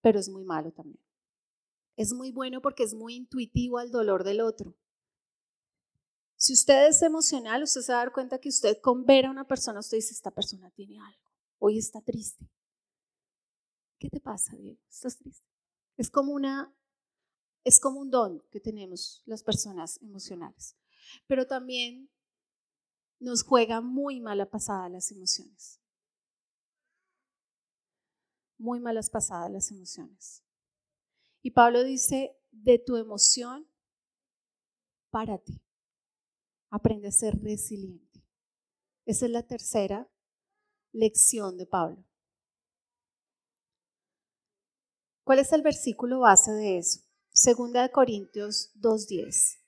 [0.00, 0.98] pero es muy malo también.
[1.96, 4.74] Es muy bueno porque es muy intuitivo al dolor del otro.
[6.44, 9.30] Si usted es emocional, usted se va a dar cuenta que usted con ver a
[9.30, 12.46] una persona, usted dice, esta persona tiene algo, hoy está triste.
[13.98, 14.78] ¿Qué te pasa, Diego?
[14.90, 15.48] ¿Estás triste?
[15.96, 16.76] Es como una,
[17.64, 20.76] es como un don que tenemos las personas emocionales.
[21.26, 22.10] Pero también
[23.20, 25.80] nos juega muy mala pasada las emociones.
[28.58, 30.44] Muy malas pasadas las emociones.
[31.40, 33.66] Y Pablo dice, de tu emoción,
[35.08, 35.63] para ti.
[36.74, 38.26] Aprende a ser resiliente.
[39.06, 40.10] Esa es la tercera
[40.90, 42.04] lección de Pablo.
[45.22, 47.02] ¿Cuál es el versículo base de eso?
[47.30, 49.60] Segunda de Corintios 2.10.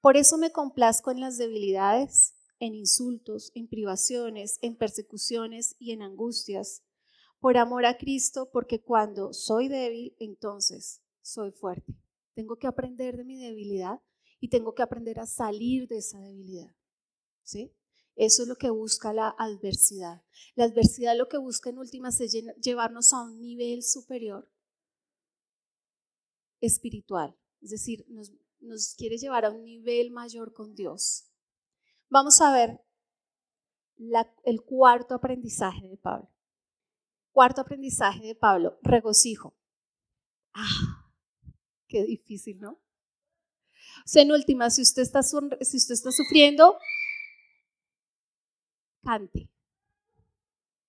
[0.00, 6.02] Por eso me complazco en las debilidades, en insultos, en privaciones, en persecuciones y en
[6.02, 6.84] angustias,
[7.40, 11.96] por amor a Cristo, porque cuando soy débil, entonces soy fuerte.
[12.34, 14.00] Tengo que aprender de mi debilidad
[14.44, 16.70] y tengo que aprender a salir de esa debilidad.
[17.44, 17.74] ¿Sí?
[18.14, 20.22] Eso es lo que busca la adversidad.
[20.54, 24.46] La adversidad lo que busca en últimas es llevarnos a un nivel superior
[26.60, 27.34] espiritual.
[27.62, 31.32] Es decir, nos, nos quiere llevar a un nivel mayor con Dios.
[32.10, 32.84] Vamos a ver
[34.44, 36.28] el cuarto aprendizaje de Pablo.
[37.32, 39.56] Cuarto aprendizaje de Pablo, regocijo.
[40.52, 41.14] Ah,
[41.88, 42.83] qué difícil, ¿no?
[44.12, 46.78] En última, si usted está, si usted está sufriendo,
[49.02, 49.48] cante.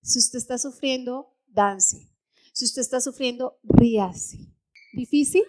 [0.01, 2.09] Si usted está sufriendo, dance.
[2.53, 4.37] Si usted está sufriendo, ríase.
[4.93, 5.43] ¿Difícil?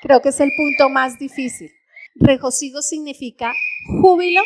[0.00, 1.70] Creo que es el punto más difícil.
[2.14, 3.52] Regocijo significa
[4.00, 4.40] júbilo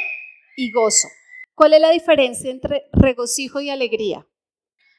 [0.56, 1.08] y gozo.
[1.54, 4.26] ¿Cuál es la diferencia entre regocijo y alegría?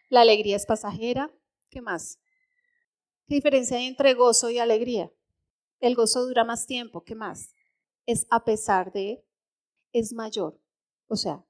[0.09, 1.31] La alegría es pasajera.
[1.69, 2.19] ¿Qué más?
[3.27, 5.11] ¿Qué diferencia hay entre gozo y alegría?
[5.79, 7.03] El gozo dura más tiempo.
[7.03, 7.53] ¿Qué más?
[8.05, 9.25] Es a pesar de,
[9.91, 10.59] es mayor.
[11.07, 11.45] O sea,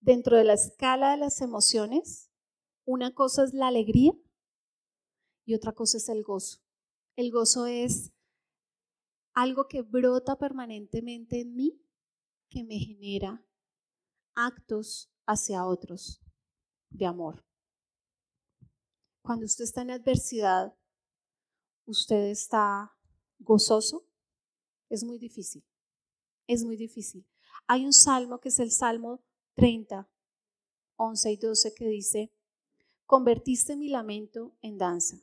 [0.00, 2.30] dentro de la escala de las emociones,
[2.84, 4.12] una cosa es la alegría
[5.44, 6.60] y otra cosa es el gozo.
[7.16, 8.12] El gozo es
[9.34, 11.82] algo que brota permanentemente en mí,
[12.48, 13.44] que me genera
[14.34, 16.22] actos hacia otros
[16.90, 17.44] de amor.
[19.22, 20.76] Cuando usted está en adversidad,
[21.84, 22.96] usted está
[23.38, 24.05] gozoso,
[24.88, 25.64] es muy difícil.
[26.46, 27.26] Es muy difícil.
[27.66, 29.22] Hay un salmo que es el Salmo
[29.54, 30.08] 30,
[30.96, 32.32] 11 y 12 que dice,
[33.04, 35.20] convertiste mi lamento en danza,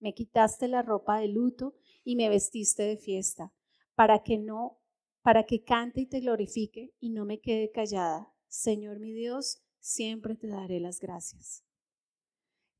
[0.00, 3.52] me quitaste la ropa de luto y me vestiste de fiesta,
[3.94, 4.80] para que no,
[5.22, 8.32] para que cante y te glorifique y no me quede callada.
[8.48, 11.64] Señor mi Dios, siempre te daré las gracias.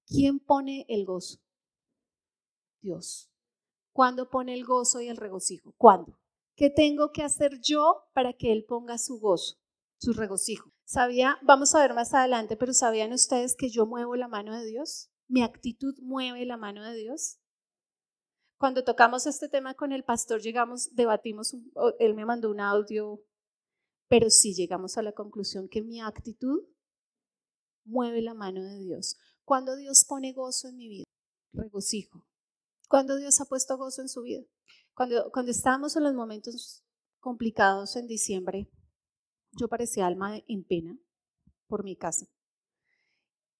[0.07, 1.41] ¿Quién pone el gozo?
[2.81, 3.31] Dios.
[3.93, 5.75] ¿Cuándo pone el gozo y el regocijo?
[5.77, 6.19] ¿Cuándo?
[6.55, 9.57] ¿Qué tengo que hacer yo para que Él ponga su gozo,
[9.99, 10.71] su regocijo?
[10.85, 11.39] ¿Sabía?
[11.43, 15.11] Vamos a ver más adelante, pero ¿sabían ustedes que yo muevo la mano de Dios?
[15.29, 17.39] ¿Mi actitud mueve la mano de Dios?
[18.59, 21.57] Cuando tocamos este tema con el pastor, llegamos, debatimos,
[21.99, 23.25] él me mandó un audio,
[24.09, 26.63] pero sí llegamos a la conclusión que mi actitud
[27.85, 29.17] mueve la mano de Dios.
[29.45, 31.05] Cuando Dios pone gozo en mi vida,
[31.53, 32.27] regocijo.
[32.89, 34.45] Cuando Dios ha puesto gozo en su vida.
[34.95, 36.85] Cuando, cuando estábamos en los momentos
[37.19, 38.71] complicados en diciembre,
[39.53, 40.99] yo parecía alma en pena
[41.67, 42.27] por mi casa.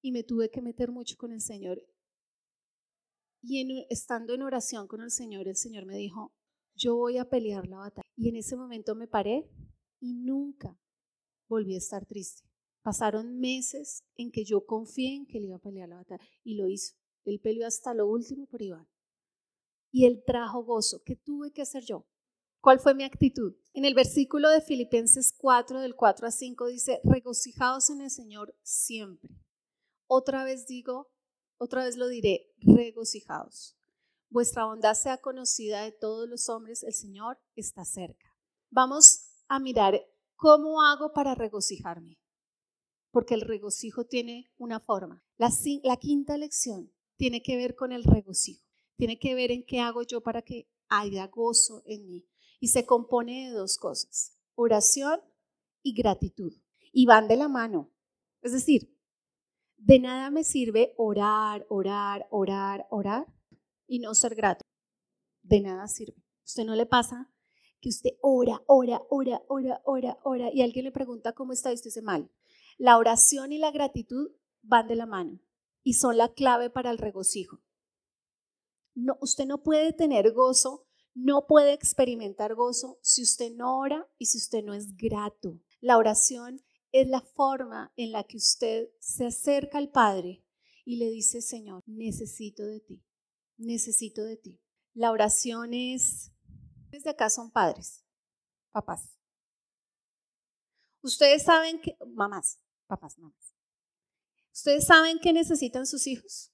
[0.03, 1.83] Y me tuve que meter mucho con el Señor.
[3.41, 6.35] Y en, estando en oración con el Señor, el Señor me dijo,
[6.75, 8.09] yo voy a pelear la batalla.
[8.17, 9.49] Y en ese momento me paré
[10.01, 10.79] y nunca
[11.49, 12.43] volví a estar triste.
[12.83, 16.57] Pasaron meses en que yo confié en que él iba a pelear la batalla y
[16.57, 16.95] lo hizo.
[17.25, 18.92] Él peleó hasta lo último por Iván
[19.93, 21.03] y Él trajo gozo.
[21.05, 22.07] ¿Qué tuve que hacer yo?
[22.61, 23.55] ¿Cuál fue mi actitud?
[23.75, 28.57] En el versículo de Filipenses 4, del 4 a 5, dice, regocijaos en el Señor
[28.63, 29.31] siempre.
[30.07, 31.13] Otra vez digo,
[31.59, 33.77] otra vez lo diré, regocijaos.
[34.31, 38.35] Vuestra bondad sea conocida de todos los hombres, el Señor está cerca.
[38.71, 40.01] Vamos a mirar
[40.37, 42.19] cómo hago para regocijarme,
[43.11, 45.23] porque el regocijo tiene una forma.
[45.37, 45.51] La,
[45.83, 48.67] la quinta lección tiene que ver con el regocijo,
[49.03, 52.25] tiene que ver en qué hago yo para que haya gozo en mí
[52.61, 55.21] y se compone de dos cosas, oración
[55.83, 56.53] y gratitud.
[56.93, 57.91] Y van de la mano.
[58.43, 58.97] Es decir,
[59.77, 63.27] de nada me sirve orar, orar, orar, orar
[63.89, 64.65] y no ser grato.
[65.43, 66.23] De nada sirve.
[66.45, 67.29] ¿Usted no le pasa
[67.81, 71.75] que usted ora, ora, ora, ora, ora, ora y alguien le pregunta cómo está y
[71.75, 72.31] usted dice mal?
[72.79, 74.31] La oración y la gratitud
[74.63, 75.41] van de la mano
[75.83, 77.59] y son la clave para el regocijo.
[78.95, 84.27] No, usted no puede tener gozo no puede experimentar gozo si usted no ora y
[84.27, 85.61] si usted no es grato.
[85.81, 90.45] La oración es la forma en la que usted se acerca al Padre
[90.85, 93.05] y le dice, Señor, necesito de ti,
[93.57, 94.61] necesito de ti.
[94.95, 96.33] La oración es,
[96.91, 98.05] desde acá son padres,
[98.71, 99.19] papás.
[101.03, 103.55] Ustedes saben que, mamás, papás, mamás.
[104.53, 106.52] Ustedes saben que necesitan sus hijos.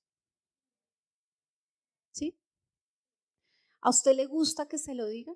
[3.81, 5.33] ¿A usted le gusta que se lo diga?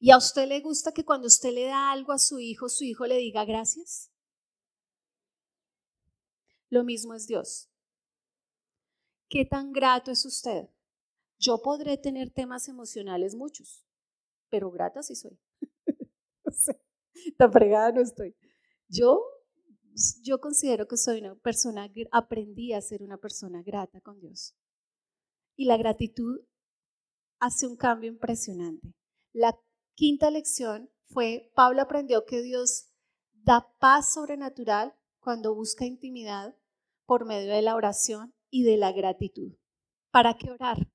[0.00, 2.84] ¿Y a usted le gusta que cuando usted le da algo a su hijo, su
[2.84, 4.10] hijo le diga gracias?
[6.68, 7.70] Lo mismo es Dios.
[9.28, 10.68] ¿Qué tan grato es usted?
[11.38, 13.84] Yo podré tener temas emocionales muchos,
[14.48, 15.38] pero grata sí soy.
[17.38, 18.34] tan fregada no estoy.
[18.88, 19.22] Yo,
[20.22, 24.54] yo considero que soy una persona, aprendí a ser una persona grata con Dios.
[25.56, 26.40] Y la gratitud
[27.40, 28.92] hace un cambio impresionante.
[29.32, 29.58] La
[29.94, 32.90] quinta lección fue, Pablo aprendió que Dios
[33.32, 36.56] da paz sobrenatural cuando busca intimidad
[37.06, 39.56] por medio de la oración y de la gratitud.
[40.10, 40.88] ¿Para qué orar?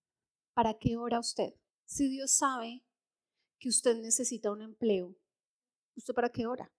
[0.53, 1.53] ¿Para qué ora usted?
[1.85, 2.83] Si Dios sabe
[3.59, 5.15] que usted necesita un empleo,
[5.95, 6.71] ¿usted para qué ora?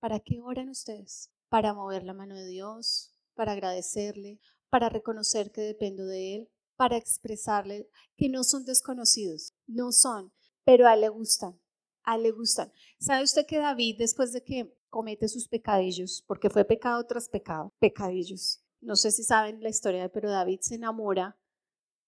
[0.00, 1.32] ¿Para qué oran ustedes?
[1.48, 6.96] Para mover la mano de Dios, para agradecerle, para reconocer que dependo de Él, para
[6.96, 10.32] expresarle que no son desconocidos, no son,
[10.64, 11.60] pero a él le gustan,
[12.04, 12.72] a él le gustan.
[13.00, 17.74] ¿Sabe usted que David, después de que comete sus pecadillos, porque fue pecado tras pecado,
[17.80, 21.36] pecadillos, no sé si saben la historia, pero David se enamora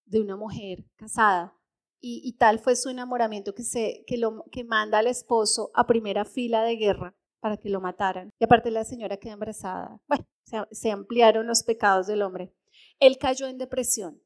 [0.05, 1.53] de una mujer casada
[1.99, 6.23] y, tal fue su enamoramiento que, se, que, lo, que manda al esposo a primera
[6.25, 8.31] fila de guerra para que lo mataran.
[8.39, 10.01] Y aparte la señora queda embarazada.
[10.07, 10.25] Bueno,
[10.71, 12.55] se ampliaron los pecados del hombre.
[12.99, 14.19] Él cayó en depresión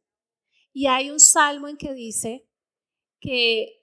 [0.75, 2.45] y hay un salmo en que dice
[3.21, 3.81] que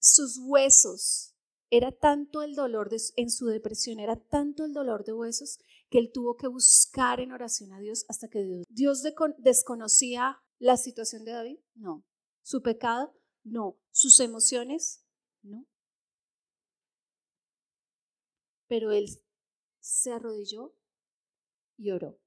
[0.00, 1.34] sus huesos,
[1.70, 5.58] era tanto el dolor en su depresión, era tanto el dolor de huesos
[5.90, 8.64] que él tuvo que buscar en oración a Dios hasta que Dios.
[8.70, 9.02] ¿Dios
[9.36, 11.58] desconocía la situación de David?
[11.74, 12.02] No.
[12.42, 13.14] ¿Su pecado?
[13.42, 13.78] No.
[13.90, 15.04] ¿Sus emociones?
[15.42, 15.66] No.
[18.68, 19.22] Pero él
[19.80, 20.74] se arrodilló
[21.76, 22.23] y oró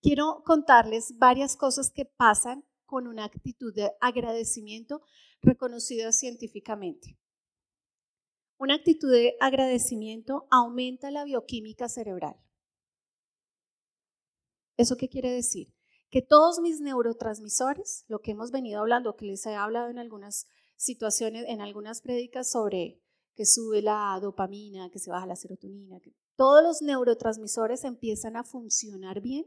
[0.00, 5.02] quiero contarles varias cosas que pasan con una actitud de agradecimiento
[5.40, 7.18] reconocida científicamente.
[8.58, 12.36] Una actitud de agradecimiento aumenta la bioquímica cerebral.
[14.76, 15.72] ¿Eso qué quiere decir?
[16.10, 20.46] Que todos mis neurotransmisores, lo que hemos venido hablando, que les he hablado en algunas
[20.76, 23.00] situaciones, en algunas prédicas sobre
[23.34, 28.44] que sube la dopamina, que se baja la serotonina, que todos los neurotransmisores empiezan a
[28.44, 29.46] funcionar bien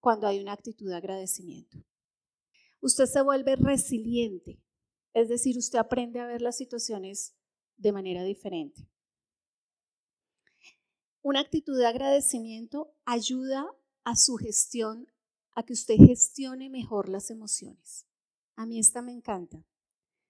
[0.00, 1.78] cuando hay una actitud de agradecimiento.
[2.80, 4.62] Usted se vuelve resiliente,
[5.12, 7.36] es decir, usted aprende a ver las situaciones
[7.76, 8.88] de manera diferente.
[11.22, 13.66] Una actitud de agradecimiento ayuda
[14.04, 15.12] a su gestión,
[15.52, 18.06] a que usted gestione mejor las emociones.
[18.56, 19.62] A mí esta me encanta.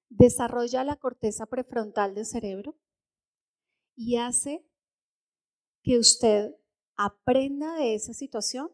[0.09, 2.77] Desarrolla la corteza prefrontal del cerebro
[3.95, 4.67] y hace
[5.83, 6.57] que usted
[6.97, 8.73] aprenda de esa situación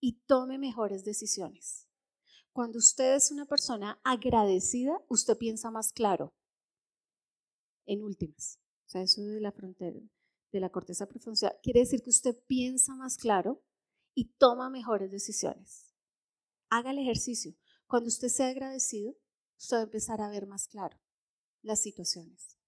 [0.00, 1.86] y tome mejores decisiones.
[2.52, 6.34] Cuando usted es una persona agradecida, usted piensa más claro.
[7.86, 10.00] En últimas, o sea, eso de la frontera,
[10.52, 13.62] de la corteza prefrontal, quiere decir que usted piensa más claro
[14.14, 15.94] y toma mejores decisiones.
[16.70, 17.54] Haga el ejercicio.
[17.86, 19.16] Cuando usted sea agradecido,
[19.58, 20.98] usted va a empezar a ver más claro
[21.62, 22.58] las situaciones.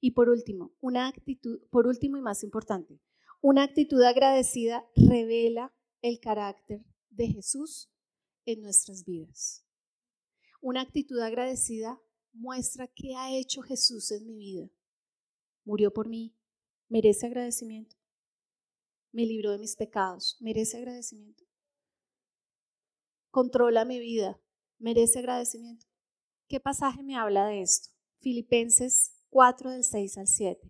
[0.00, 3.00] Y por último, una actitud, por último y más importante,
[3.40, 7.90] una actitud agradecida revela el carácter de Jesús
[8.44, 9.64] en nuestras vidas.
[10.60, 12.00] Una actitud agradecida
[12.32, 14.70] muestra qué ha hecho Jesús en mi vida.
[15.64, 16.36] Murió por mí,
[16.88, 17.96] merece agradecimiento.
[19.12, 21.44] Me libró de mis pecados, merece agradecimiento.
[23.30, 24.40] Controla mi vida,
[24.78, 25.86] merece agradecimiento.
[26.48, 27.90] ¿Qué pasaje me habla de esto?
[28.20, 30.68] Filipenses 4 del 6 al 7.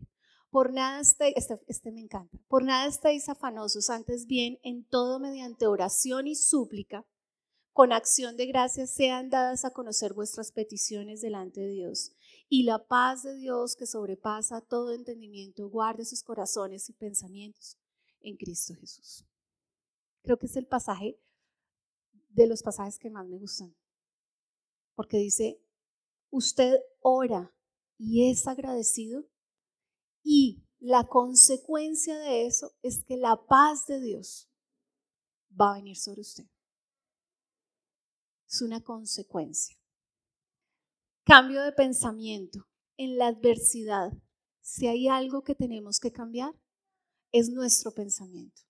[0.56, 5.20] Por nada estéis, este, este, me encanta, por nada estéis afanosos, antes bien en todo
[5.20, 7.04] mediante oración y súplica,
[7.74, 12.12] con acción de gracias sean dadas a conocer vuestras peticiones delante de Dios.
[12.48, 17.76] Y la paz de Dios que sobrepasa todo entendimiento, guarde sus corazones y pensamientos
[18.22, 19.26] en Cristo Jesús.
[20.22, 21.20] Creo que es el pasaje
[22.30, 23.76] de los pasajes que más me gustan.
[24.94, 25.60] Porque dice,
[26.30, 27.54] usted ora
[27.98, 29.26] y es agradecido
[30.28, 34.50] y la consecuencia de eso es que la paz de Dios
[35.58, 36.44] va a venir sobre usted.
[38.48, 39.78] Es una consecuencia.
[41.24, 42.66] Cambio de pensamiento.
[42.96, 44.12] En la adversidad,
[44.62, 46.54] si hay algo que tenemos que cambiar,
[47.30, 48.62] es nuestro pensamiento.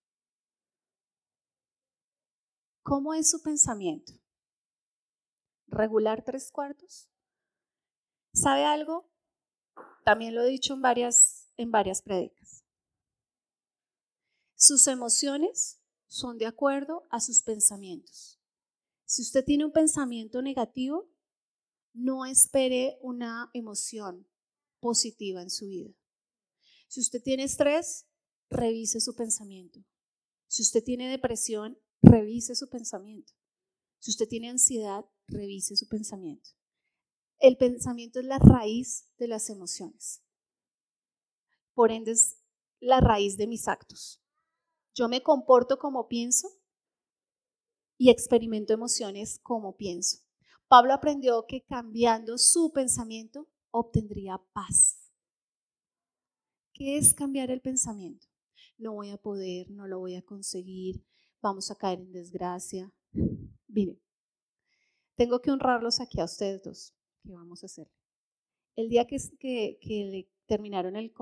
[2.83, 4.13] ¿Cómo es su pensamiento?
[5.69, 7.09] ¿Regular tres cuartos?
[8.35, 9.09] ¿Sabe algo?
[10.07, 12.65] También lo he dicho en varias, en varias prédicas.
[14.55, 18.41] Sus emociones son de acuerdo a sus pensamientos.
[19.05, 21.11] Si usted tiene un pensamiento negativo,
[21.93, 24.27] no espere una emoción
[24.81, 25.95] positiva en su vida.
[26.89, 28.07] Si usted tiene estrés,
[28.49, 29.85] revise su pensamiento.
[30.47, 33.33] Si usted tiene depresión, revise su pensamiento.
[33.99, 36.51] Si usted tiene ansiedad, revise su pensamiento.
[37.39, 40.23] El pensamiento es la raíz de las emociones.
[41.77, 42.43] Por ende, es
[42.81, 44.18] la raíz de mis actos.
[44.95, 46.49] Yo me comporto como pienso
[47.99, 50.20] y experimento emociones como pienso.
[50.68, 55.12] Pablo aprendió que cambiando su pensamiento obtendría paz.
[56.72, 58.27] ¿Qué es cambiar el pensamiento?
[58.79, 61.05] No voy a poder, no lo voy a conseguir,
[61.43, 62.91] vamos a caer en desgracia.
[63.68, 64.01] Miren,
[65.14, 67.91] tengo que honrarlos aquí a ustedes dos que vamos a hacer.
[68.77, 71.12] El día que, que, le terminaron el,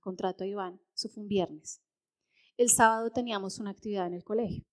[0.00, 1.82] contrato a Iván, eso fue un viernes.
[2.56, 4.64] El sábado teníamos una actividad en el colegio.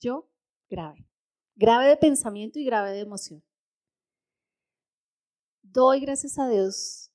[0.00, 0.28] Yo,
[0.68, 1.08] grave.
[1.54, 3.42] Grave de pensamiento y grave de emoción.
[5.62, 7.10] Doy gracias a Dios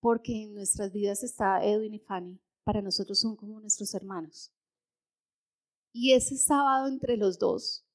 [0.00, 2.40] porque en nuestras vidas está Edwin y Fanny.
[2.64, 4.52] Para nosotros son como nuestros hermanos.
[5.92, 7.86] Y ese sábado entre los dos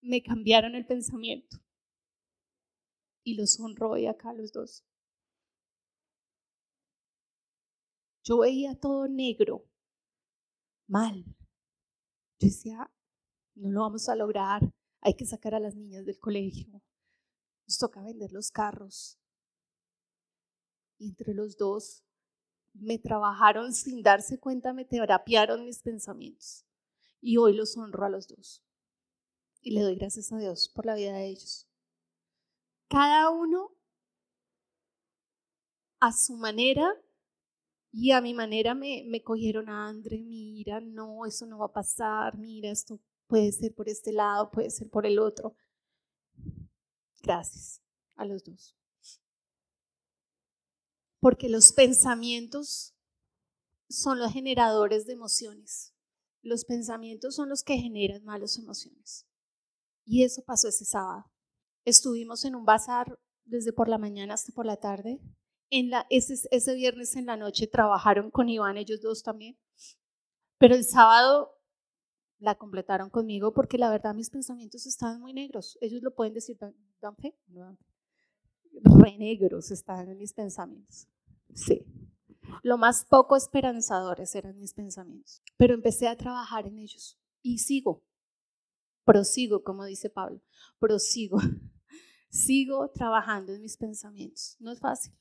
[0.00, 1.56] me cambiaron el pensamiento.
[3.24, 4.84] Y los honro hoy acá los dos.
[8.22, 9.66] Yo veía todo negro,
[10.86, 11.24] mal.
[12.38, 12.90] Yo decía,
[13.54, 14.62] no lo vamos a lograr,
[15.00, 16.80] hay que sacar a las niñas del colegio,
[17.66, 19.18] nos toca vender los carros.
[20.98, 22.04] Y entre los dos
[22.72, 26.64] me trabajaron sin darse cuenta, me terapiaron mis pensamientos.
[27.20, 28.62] Y hoy los honro a los dos
[29.64, 31.66] y le doy gracias a Dios por la vida de ellos.
[32.88, 33.70] Cada uno
[36.00, 36.92] a su manera
[37.90, 42.36] y a mi manera me, cogieron a André, mira, no, eso no va a pasar,
[42.36, 45.56] mira, esto puede ser por este lado, puede ser por el otro.
[47.22, 47.80] Gracias
[48.16, 48.76] a los dos.
[51.20, 52.94] Porque los pensamientos
[53.88, 55.94] son los generadores de emociones.
[56.42, 59.26] Los pensamientos son los que generan malas emociones.
[60.04, 61.30] Y eso pasó ese sábado.
[61.84, 65.20] Estuvimos en un bazar desde por la mañana hasta por la tarde.
[65.70, 69.58] En la, ese, ese viernes en la noche trabajaron con Iván, ellos dos también.
[70.58, 71.58] Pero el sábado
[72.38, 75.78] la completaron conmigo porque la verdad mis pensamientos estaban muy negros.
[75.80, 77.36] Ellos lo pueden decir, ¿dan fe?
[78.72, 81.08] Re negros estaban mis pensamientos.
[81.54, 81.86] Sí.
[82.62, 85.42] Lo más poco esperanzadores eran mis pensamientos.
[85.56, 88.02] Pero empecé a trabajar en ellos y sigo
[89.04, 90.40] prosigo, como dice Pablo,
[90.78, 91.38] prosigo.
[92.34, 94.56] Sigo trabajando en mis pensamientos.
[94.58, 95.14] No es fácil.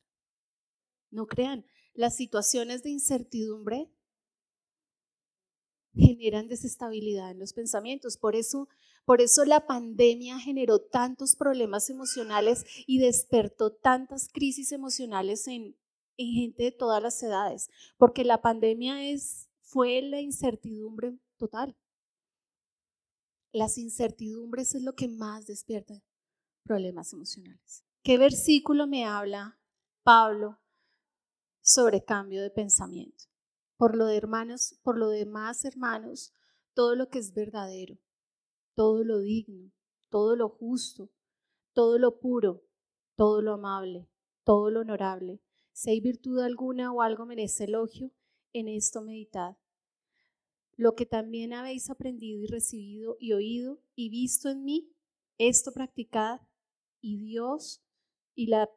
[1.12, 3.88] No crean, las situaciones de incertidumbre
[5.94, 8.18] generan desestabilidad en los pensamientos.
[8.18, 8.68] Por eso,
[9.06, 15.78] por eso la pandemia generó tantos problemas emocionales y despertó tantas crisis emocionales en,
[16.18, 21.78] en gente de todas las edades, porque la pandemia es, fue la incertidumbre total.
[23.52, 26.02] Las incertidumbres es lo que más despierta
[26.64, 27.84] problemas emocionales.
[28.04, 29.60] ¿Qué versículo me habla
[30.04, 30.60] Pablo
[31.62, 33.26] sobre cambio de pensamiento?
[33.78, 36.34] Por lo de hermanos, por lo demás, hermanos,
[36.74, 37.98] todo lo que es verdadero,
[38.76, 39.72] todo lo digno,
[40.10, 41.12] todo lo justo,
[41.74, 42.64] todo lo puro,
[43.16, 44.10] todo lo amable,
[44.44, 45.42] todo lo honorable,
[45.72, 48.12] si hay virtud alguna o algo merece elogio,
[48.54, 49.58] en esto meditad.
[50.76, 54.92] Lo que también habéis aprendido y recibido y oído y visto en mí,
[55.38, 56.42] esto practicad
[57.04, 57.84] y Dios
[58.34, 58.70] y, la,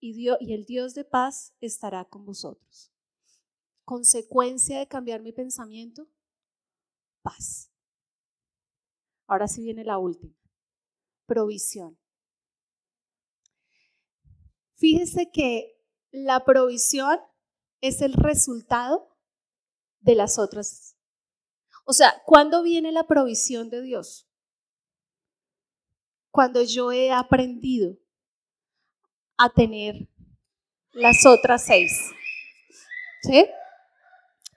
[0.00, 2.92] y, Dios, y el Dios de paz estará con vosotros.
[3.84, 6.08] Consecuencia de cambiar mi pensamiento,
[7.20, 7.70] paz.
[9.26, 10.34] Ahora sí viene la última,
[11.26, 11.98] provisión.
[14.76, 17.18] Fíjese que la provisión
[17.80, 19.18] es el resultado
[20.00, 20.96] de las otras.
[21.84, 24.28] O sea, ¿cuándo viene la provisión de Dios?
[26.34, 27.96] Cuando yo he aprendido
[29.36, 30.08] a tener
[30.90, 32.10] las otras seis.
[33.22, 33.46] ¿Sí?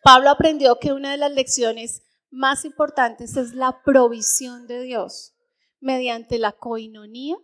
[0.01, 2.01] Pablo aprendió que una de las lecciones
[2.31, 5.35] más importantes es la provisión de Dios
[5.79, 7.37] mediante la coinonía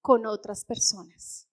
[0.00, 1.50] con otras personas.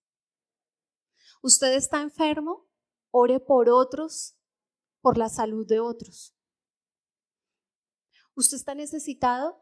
[1.42, 2.66] Usted está enfermo,
[3.10, 4.38] ore por otros,
[5.02, 6.34] por la salud de otros.
[8.34, 9.61] Usted está necesitado,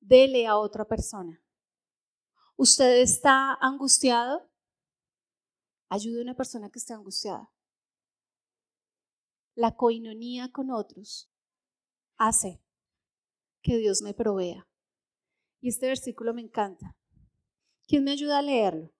[0.00, 1.42] dele a otra persona.
[2.56, 4.50] Usted está angustiado,
[5.88, 7.50] ayude a una persona que esté angustiada.
[9.54, 11.30] La coinonía con otros
[12.16, 12.60] hace
[13.62, 14.68] que Dios me provea.
[15.60, 16.96] Y este versículo me encanta.
[17.86, 18.92] ¿Quién me ayuda a leerlo?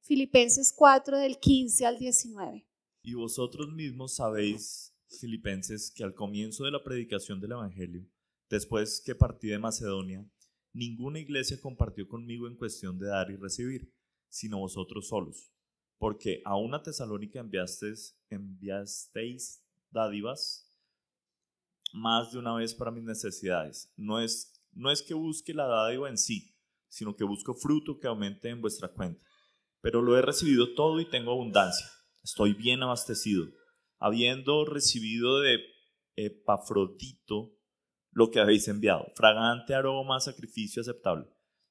[0.00, 2.66] Filipenses 4 del 15 al 19.
[3.02, 8.08] Y vosotros mismos sabéis, filipenses, que al comienzo de la predicación del Evangelio,
[8.48, 10.28] después que partí de Macedonia,
[10.72, 13.92] ninguna iglesia compartió conmigo en cuestión de dar y recibir,
[14.28, 15.52] sino vosotros solos,
[15.98, 18.18] porque a una tesalónica enviasteis,
[19.90, 20.70] dádivas
[21.92, 23.92] más de una vez para mis necesidades.
[23.96, 26.54] No es, no es que busque la dádiva en sí,
[26.88, 29.26] sino que busco fruto que aumente en vuestra cuenta
[29.86, 31.86] pero lo he recibido todo y tengo abundancia.
[32.24, 33.46] Estoy bien abastecido,
[34.00, 35.60] habiendo recibido de
[36.16, 37.55] Epafrodito
[38.16, 41.26] lo que habéis enviado, fragante aroma, sacrificio aceptable,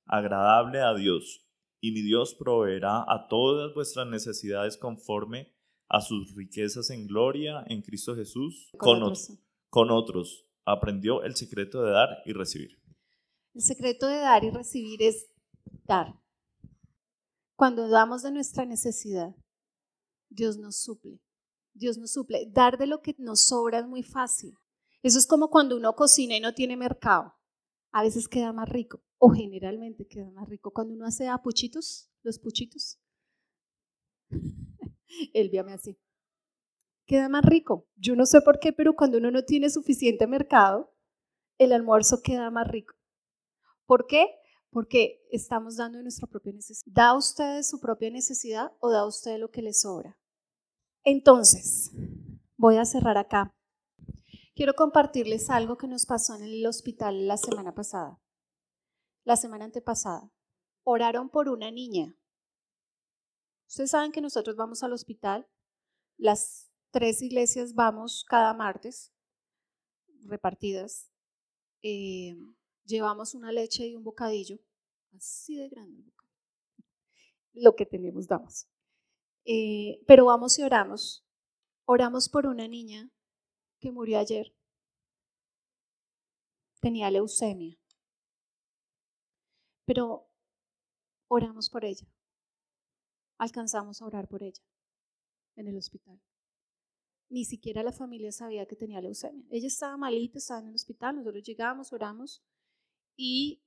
[0.05, 1.43] agradable a Dios,
[1.81, 5.51] y mi Dios proveerá a todas vuestras necesidades conforme
[5.89, 9.31] a sus riquezas en gloria en Cristo Jesús con, otros.
[9.71, 10.45] con otros.
[10.65, 12.79] Aprendió el secreto de dar y recibir.
[13.55, 15.27] El secreto de dar y recibir es
[15.87, 16.13] dar.
[17.55, 19.35] Cuando damos de nuestra necesidad,
[20.29, 21.19] Dios nos suple.
[21.73, 22.47] Dios nos suple.
[22.51, 24.55] Dar de lo que nos sobra es muy fácil.
[25.05, 27.35] Eso es como cuando uno cocina y no tiene mercado.
[27.91, 30.71] A veces queda más rico, o generalmente queda más rico.
[30.71, 32.99] Cuando uno hace a puchitos, los puchitos.
[35.33, 35.95] Él véame así.
[37.05, 37.87] Queda más rico.
[37.95, 40.91] Yo no sé por qué, pero cuando uno no tiene suficiente mercado,
[41.59, 42.95] el almuerzo queda más rico.
[43.85, 44.25] ¿Por qué?
[44.71, 46.91] porque estamos dando nuestra propia necesidad.
[46.93, 50.19] ¿Da usted su propia necesidad o da usted lo que le sobra?
[51.05, 51.93] Entonces,
[52.57, 53.54] voy a cerrar acá.
[54.55, 58.21] Quiero compartirles algo que nos pasó en el hospital la semana pasada,
[59.25, 60.31] la semana antepasada.
[60.83, 62.15] Oraron por una niña.
[63.67, 65.45] Ustedes saben que nosotros vamos al hospital,
[66.15, 69.13] las tres iglesias vamos cada martes,
[70.21, 71.11] repartidas.
[71.81, 72.37] Eh,
[72.85, 74.57] llevamos una leche y un bocadillo,
[75.17, 76.13] así de grande
[77.51, 78.69] Lo que tenemos damos.
[79.43, 81.27] Eh, pero vamos y oramos.
[81.83, 83.11] Oramos por una niña
[83.85, 84.51] que murió ayer.
[86.81, 87.77] Tenía leucemia.
[89.85, 90.27] Pero
[91.27, 92.07] oramos por ella.
[93.37, 94.63] Alcanzamos a orar por ella
[95.55, 96.19] en el hospital.
[97.29, 99.45] Ni siquiera la familia sabía que tenía leucemia.
[99.51, 101.17] Ella estaba malita, estaba en el hospital.
[101.17, 102.43] Nosotros llegamos, oramos
[103.15, 103.61] y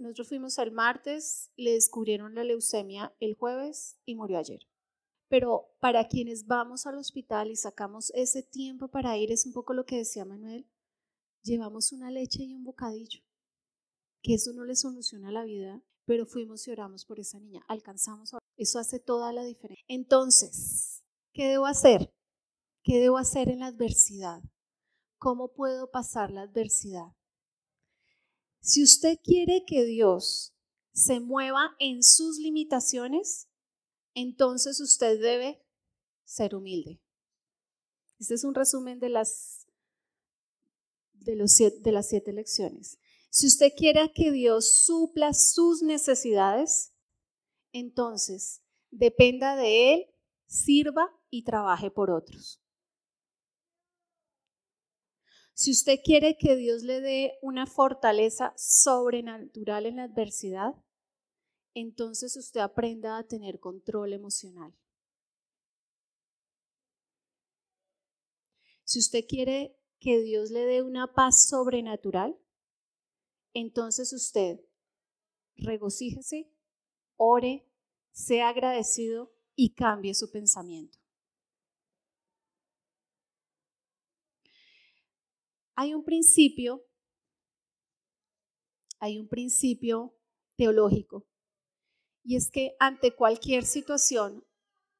[0.00, 4.66] nosotros fuimos el martes, le descubrieron la leucemia el jueves y murió ayer.
[5.34, 9.74] Pero para quienes vamos al hospital y sacamos ese tiempo para ir, es un poco
[9.74, 10.70] lo que decía Manuel,
[11.42, 13.18] llevamos una leche y un bocadillo,
[14.22, 18.32] que eso no le soluciona la vida, pero fuimos y oramos por esa niña, alcanzamos
[18.32, 19.84] a Eso hace toda la diferencia.
[19.88, 22.14] Entonces, ¿qué debo hacer?
[22.84, 24.40] ¿Qué debo hacer en la adversidad?
[25.18, 27.08] ¿Cómo puedo pasar la adversidad?
[28.60, 30.54] Si usted quiere que Dios
[30.92, 33.48] se mueva en sus limitaciones,
[34.14, 35.62] entonces usted debe
[36.24, 37.00] ser humilde.
[38.18, 39.66] Este es un resumen de las,
[41.12, 42.98] de, de las siete lecciones.
[43.30, 46.94] Si usted quiere que Dios supla sus necesidades,
[47.72, 50.06] entonces dependa de Él,
[50.46, 52.60] sirva y trabaje por otros.
[55.52, 60.74] Si usted quiere que Dios le dé una fortaleza sobrenatural en la adversidad,
[61.74, 64.72] entonces usted aprenda a tener control emocional.
[68.84, 72.38] Si usted quiere que Dios le dé una paz sobrenatural,
[73.54, 74.60] entonces usted
[75.56, 76.50] regocíjese,
[77.16, 77.66] ore,
[78.12, 80.98] sea agradecido y cambie su pensamiento.
[85.76, 86.84] Hay un principio,
[89.00, 90.14] hay un principio
[90.56, 91.26] teológico,
[92.24, 94.44] y es que ante cualquier situación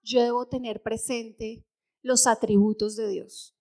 [0.03, 1.67] yo debo tener presente
[2.03, 3.57] los atributos de Dios.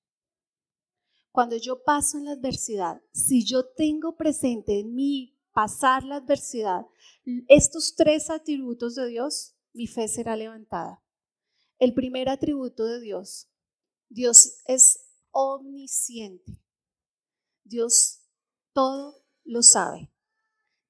[1.32, 6.86] Cuando yo paso en la adversidad, si yo tengo presente en mí pasar la adversidad,
[7.48, 11.02] estos tres atributos de Dios, mi fe será levantada.
[11.80, 13.50] El primer atributo de Dios,
[14.10, 15.00] Dios es
[15.32, 16.60] omnisciente.
[17.64, 18.20] Dios
[18.74, 20.12] todo lo sabe.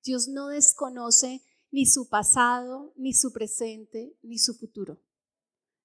[0.04, 1.42] Dios no desconoce
[1.74, 5.02] ni su pasado, ni su presente, ni su futuro.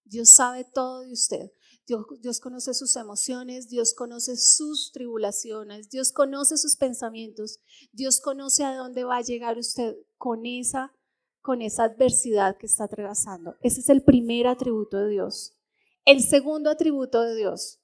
[0.05, 1.51] Dios sabe todo de usted.
[1.86, 7.61] Dios, Dios, conoce sus emociones, Dios conoce sus tribulaciones, Dios conoce sus pensamientos,
[7.91, 10.93] Dios conoce a dónde va a llegar usted con esa,
[11.41, 13.57] con esa adversidad que está atravesando.
[13.62, 15.55] Ese es el primer atributo de Dios.
[16.05, 17.80] El segundo atributo de Dios,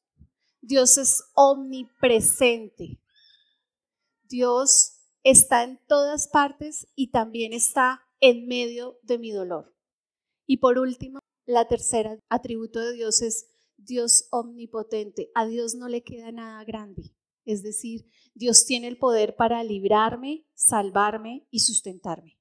[0.60, 3.00] Dios es omnipresente.
[4.28, 4.93] Dios
[5.24, 9.74] está en todas partes y también está en medio de mi dolor.
[10.46, 15.30] Y por último, la tercera atributo de Dios es Dios omnipotente.
[15.34, 17.14] A Dios no le queda nada grande.
[17.44, 22.38] Es decir, Dios tiene el poder para librarme, salvarme y sustentarme.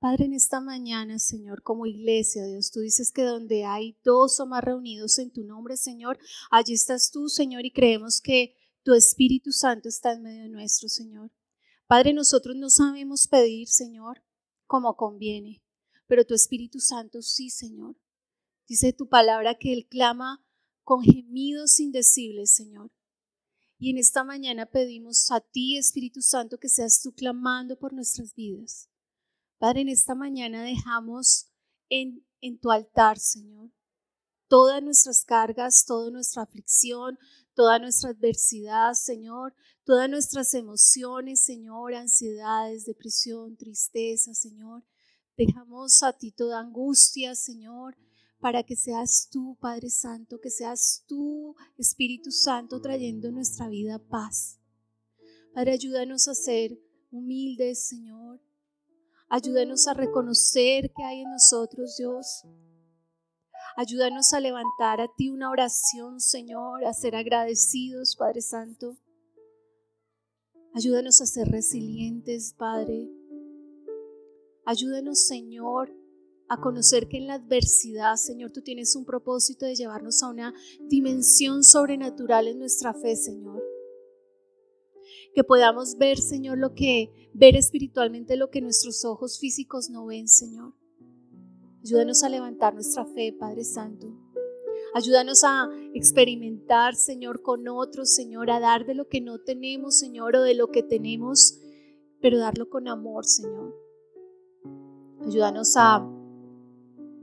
[0.00, 4.46] Padre, en esta mañana, Señor, como iglesia, Dios, tú dices que donde hay dos o
[4.46, 6.20] más reunidos en tu nombre, Señor,
[6.52, 8.54] allí estás tú, Señor, y creemos que
[8.88, 11.30] tu Espíritu Santo está en medio nuestro, Señor.
[11.86, 14.24] Padre, nosotros no sabemos pedir, Señor,
[14.66, 15.62] como conviene,
[16.06, 18.00] pero tu Espíritu Santo sí, Señor.
[18.66, 20.42] Dice tu palabra que Él clama
[20.84, 22.90] con gemidos indecibles, Señor.
[23.78, 28.32] Y en esta mañana pedimos a ti, Espíritu Santo, que seas tú clamando por nuestras
[28.32, 28.88] vidas.
[29.58, 31.52] Padre, en esta mañana dejamos
[31.90, 33.70] en, en tu altar, Señor,
[34.48, 37.18] todas nuestras cargas, toda nuestra aflicción,
[37.58, 39.52] toda nuestra adversidad, Señor,
[39.82, 44.84] todas nuestras emociones, Señor, ansiedades, depresión, tristeza, Señor.
[45.36, 47.96] Dejamos a ti toda angustia, Señor,
[48.38, 54.60] para que seas tú, Padre Santo, que seas tú, Espíritu Santo, trayendo nuestra vida paz.
[55.52, 56.78] Padre, ayúdanos a ser
[57.10, 58.40] humildes, Señor.
[59.28, 62.44] Ayúdanos a reconocer que hay en nosotros, Dios.
[63.80, 68.96] Ayúdanos a levantar a ti una oración, Señor, a ser agradecidos, Padre Santo.
[70.74, 73.08] Ayúdanos a ser resilientes, Padre.
[74.66, 75.94] Ayúdanos, Señor,
[76.48, 80.52] a conocer que en la adversidad, Señor, tú tienes un propósito de llevarnos a una
[80.88, 83.62] dimensión sobrenatural en nuestra fe, Señor
[85.34, 90.26] que podamos ver, Señor, lo que, ver espiritualmente lo que nuestros ojos físicos no ven,
[90.26, 90.74] Señor.
[91.82, 94.08] Ayúdanos a levantar nuestra fe, Padre Santo.
[94.94, 100.36] Ayúdanos a experimentar, Señor, con otros, Señor, a dar de lo que no tenemos, Señor,
[100.36, 101.58] o de lo que tenemos,
[102.20, 103.74] pero darlo con amor, Señor.
[105.24, 106.04] Ayúdanos a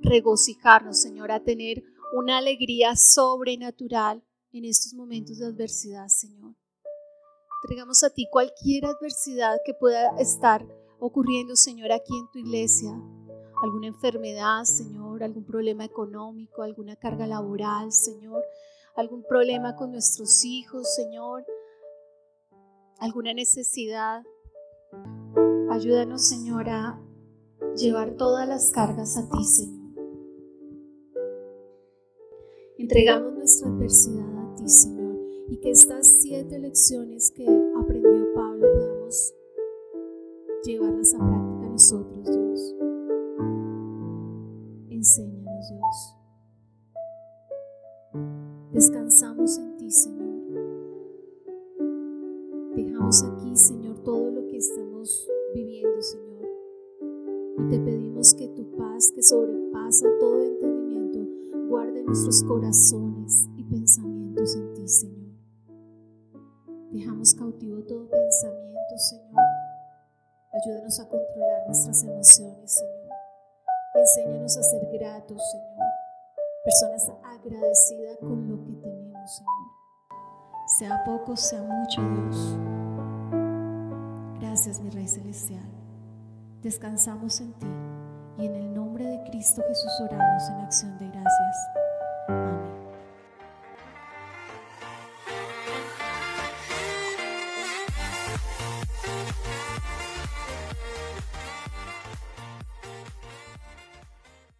[0.01, 1.83] regocijarnos, Señor, a tener
[2.13, 6.55] una alegría sobrenatural en estos momentos de adversidad, Señor.
[7.63, 10.65] Entregamos a ti cualquier adversidad que pueda estar
[10.99, 12.91] ocurriendo, Señor, aquí en tu iglesia.
[13.65, 18.43] Alguna enfermedad, Señor, algún problema económico, alguna carga laboral, Señor,
[18.95, 21.43] algún problema con nuestros hijos, Señor,
[22.99, 24.23] alguna necesidad.
[25.71, 27.01] Ayúdanos, Señor, a
[27.75, 29.95] llevar todas las cargas a ti, Señor.
[32.77, 35.05] Entregamos nuestra adversidad a ti, Señor
[35.47, 37.45] y que estas siete lecciones que
[37.79, 39.33] aprendió Pablo podamos
[40.63, 42.84] llevarlas a práctica nosotros, Dios.